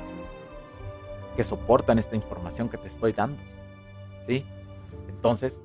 que 1.36 1.44
soportan 1.44 2.00
esta 2.00 2.16
información 2.16 2.70
que 2.70 2.78
te 2.78 2.88
estoy 2.88 3.14
dando. 3.14 3.42
¿Sí? 4.28 4.46
Entonces, 5.10 5.64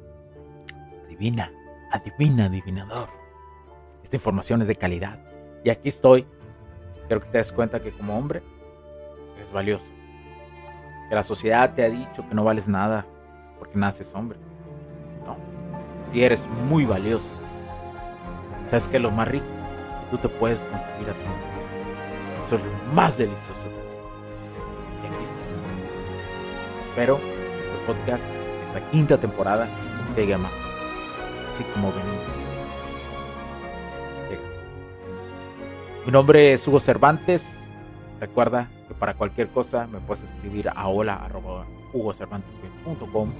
adivina, 1.04 1.52
adivina, 1.90 2.46
adivinador. 2.46 3.08
Esta 4.02 4.16
información 4.16 4.62
es 4.62 4.68
de 4.68 4.76
calidad. 4.76 5.18
Y 5.64 5.70
aquí 5.70 5.88
estoy. 5.88 6.26
Quiero 7.06 7.22
que 7.22 7.28
te 7.28 7.38
des 7.38 7.52
cuenta 7.52 7.80
que 7.80 7.90
como 7.90 8.16
hombre 8.16 8.42
eres 9.36 9.52
valioso. 9.52 9.90
Que 11.08 11.14
la 11.14 11.22
sociedad 11.22 11.74
te 11.74 11.84
ha 11.84 11.88
dicho 11.88 12.26
que 12.28 12.34
no 12.34 12.44
vales 12.44 12.68
nada 12.68 13.06
porque 13.58 13.78
naces 13.78 14.12
hombre. 14.14 14.38
No. 15.24 15.36
Si 16.10 16.22
eres 16.22 16.46
muy 16.68 16.84
valioso. 16.84 17.26
¿Sabes 18.66 18.88
que 18.88 18.98
lo 18.98 19.10
más 19.10 19.28
rico? 19.28 19.46
Tú 20.10 20.18
te 20.18 20.28
puedes 20.28 20.60
construir 20.60 21.10
a 21.10 21.12
ti. 21.12 22.42
Eso 22.42 22.56
es 22.56 22.62
lo 22.62 22.92
más 22.94 23.16
delicioso 23.16 23.78
Espero 26.98 27.20
este 27.62 27.78
podcast, 27.86 28.24
esta 28.64 28.90
quinta 28.90 29.20
temporada, 29.20 29.68
llegue 30.16 30.34
a 30.34 30.38
más. 30.38 30.50
Así 31.48 31.62
como 31.72 31.92
venimos. 31.92 32.18
Mi 36.04 36.10
nombre 36.10 36.54
es 36.54 36.66
Hugo 36.66 36.80
Cervantes. 36.80 37.56
Recuerda 38.18 38.68
que 38.88 38.94
para 38.94 39.14
cualquier 39.14 39.46
cosa 39.46 39.86
me 39.86 40.00
puedes 40.00 40.24
escribir 40.24 40.70
a 40.70 40.88
hola.hugocervantes.com 40.88 43.32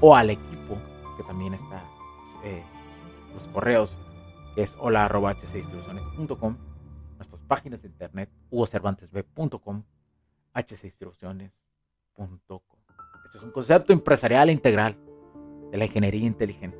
o 0.00 0.16
al 0.16 0.30
equipo 0.30 0.78
que 1.18 1.22
también 1.24 1.52
está 1.52 1.84
eh, 2.44 2.62
los 3.34 3.46
correos 3.48 3.92
que 4.54 4.62
es 4.62 4.74
hola.hcinstrucciones.com 4.80 6.56
nuestras 7.18 7.42
páginas 7.42 7.82
de 7.82 7.88
internet 7.88 8.30
hugocervantesb.com 8.50 9.82
hcinstrucciones.com 10.54 12.71
este 13.32 13.38
es 13.38 13.44
un 13.44 13.50
concepto 13.50 13.94
empresarial 13.94 14.50
integral 14.50 14.94
de 15.70 15.78
la 15.78 15.86
ingeniería 15.86 16.26
inteligente. 16.26 16.76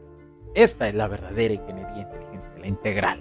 Esta 0.54 0.86
es 0.86 0.94
la 0.94 1.08
verdadera 1.08 1.54
ingeniería 1.54 2.02
inteligente, 2.02 2.60
la 2.60 2.66
integral. 2.66 3.20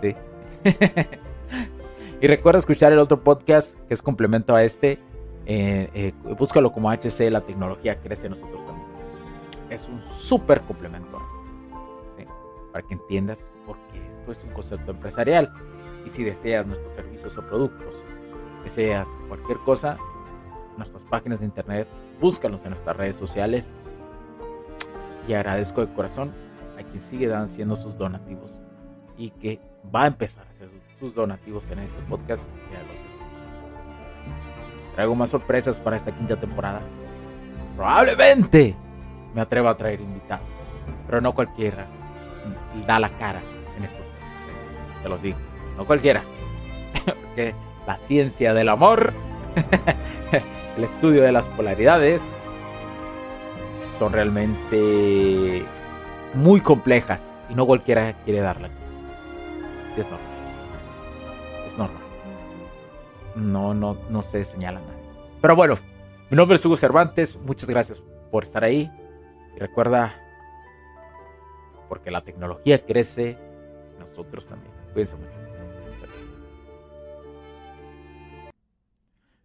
¿Sí? 0.00 0.14
y 2.20 2.26
recuerda 2.28 2.60
escuchar 2.60 2.92
el 2.92 3.00
otro 3.00 3.24
podcast 3.24 3.76
que 3.88 3.94
es 3.94 4.00
complemento 4.00 4.54
a 4.54 4.62
este. 4.62 5.00
Eh, 5.46 5.90
eh, 5.92 6.14
búscalo 6.38 6.70
como 6.70 6.92
HC, 6.92 7.28
la 7.28 7.40
tecnología 7.40 8.00
crece 8.00 8.28
nosotros 8.28 8.64
también. 8.64 8.86
Es 9.70 9.88
un 9.88 10.00
súper 10.12 10.60
complemento 10.60 11.18
a 11.18 11.22
este. 12.10 12.28
Para 12.70 12.86
que 12.86 12.94
entiendas 12.94 13.44
por 13.66 13.78
qué 13.88 13.98
esto 14.12 14.30
es 14.30 14.44
un 14.44 14.50
concepto 14.50 14.92
empresarial. 14.92 15.52
Y 16.06 16.08
si 16.08 16.22
deseas 16.22 16.68
nuestros 16.68 16.92
servicios 16.92 17.36
o 17.36 17.42
productos, 17.42 17.96
deseas 18.62 19.08
cualquier 19.26 19.58
cosa, 19.64 19.98
nuestras 20.76 21.02
páginas 21.02 21.40
de 21.40 21.46
internet 21.46 21.88
búscanos 22.20 22.62
en 22.64 22.70
nuestras 22.70 22.96
redes 22.96 23.16
sociales. 23.16 23.72
Y 25.26 25.34
agradezco 25.34 25.84
de 25.84 25.92
corazón 25.92 26.32
a 26.78 26.82
quien 26.82 27.00
sigue 27.00 27.32
haciendo 27.32 27.76
sus 27.76 27.98
donativos 27.98 28.58
y 29.16 29.30
que 29.30 29.60
va 29.94 30.04
a 30.04 30.06
empezar 30.06 30.46
a 30.46 30.50
hacer 30.50 30.70
sus 30.98 31.14
donativos 31.14 31.68
en 31.70 31.80
este 31.80 32.00
podcast. 32.02 32.48
Traigo 34.94 35.14
más 35.14 35.30
sorpresas 35.30 35.80
para 35.80 35.96
esta 35.96 36.12
quinta 36.12 36.36
temporada. 36.36 36.80
Probablemente 37.76 38.74
me 39.34 39.40
atrevo 39.42 39.68
a 39.68 39.76
traer 39.76 40.00
invitados, 40.00 40.48
pero 41.06 41.20
no 41.20 41.34
cualquiera 41.34 41.86
da 42.86 42.98
la 42.98 43.10
cara 43.18 43.40
en 43.76 43.84
estos 43.84 44.06
temas. 44.06 45.02
Te 45.02 45.08
los 45.08 45.22
digo, 45.22 45.38
no 45.76 45.86
cualquiera. 45.86 46.22
Porque 47.04 47.54
la 47.86 47.96
ciencia 47.96 48.54
del 48.54 48.68
amor 48.68 49.12
el 50.78 50.84
estudio 50.84 51.24
de 51.24 51.32
las 51.32 51.48
polaridades 51.48 52.22
son 53.98 54.12
realmente 54.12 55.64
muy 56.34 56.60
complejas 56.60 57.20
y 57.50 57.54
no 57.54 57.66
cualquiera 57.66 58.12
quiere 58.24 58.40
darla. 58.40 58.70
Es 59.96 60.08
normal. 60.08 60.28
Es 61.66 61.76
normal. 61.76 62.02
No, 63.34 63.74
no, 63.74 63.96
no 64.08 64.22
se 64.22 64.44
señala 64.44 64.78
nada. 64.78 64.94
Pero 65.40 65.56
bueno, 65.56 65.74
mi 66.30 66.36
nombre 66.36 66.54
es 66.56 66.64
Hugo 66.64 66.76
Cervantes. 66.76 67.36
Muchas 67.36 67.68
gracias 67.68 68.00
por 68.30 68.44
estar 68.44 68.62
ahí. 68.62 68.88
Y 69.56 69.58
recuerda, 69.58 70.14
porque 71.88 72.12
la 72.12 72.22
tecnología 72.22 72.86
crece, 72.86 73.36
nosotros 73.98 74.46
también. 74.46 74.72
Cuídense 74.92 75.16
mucho. 75.16 75.47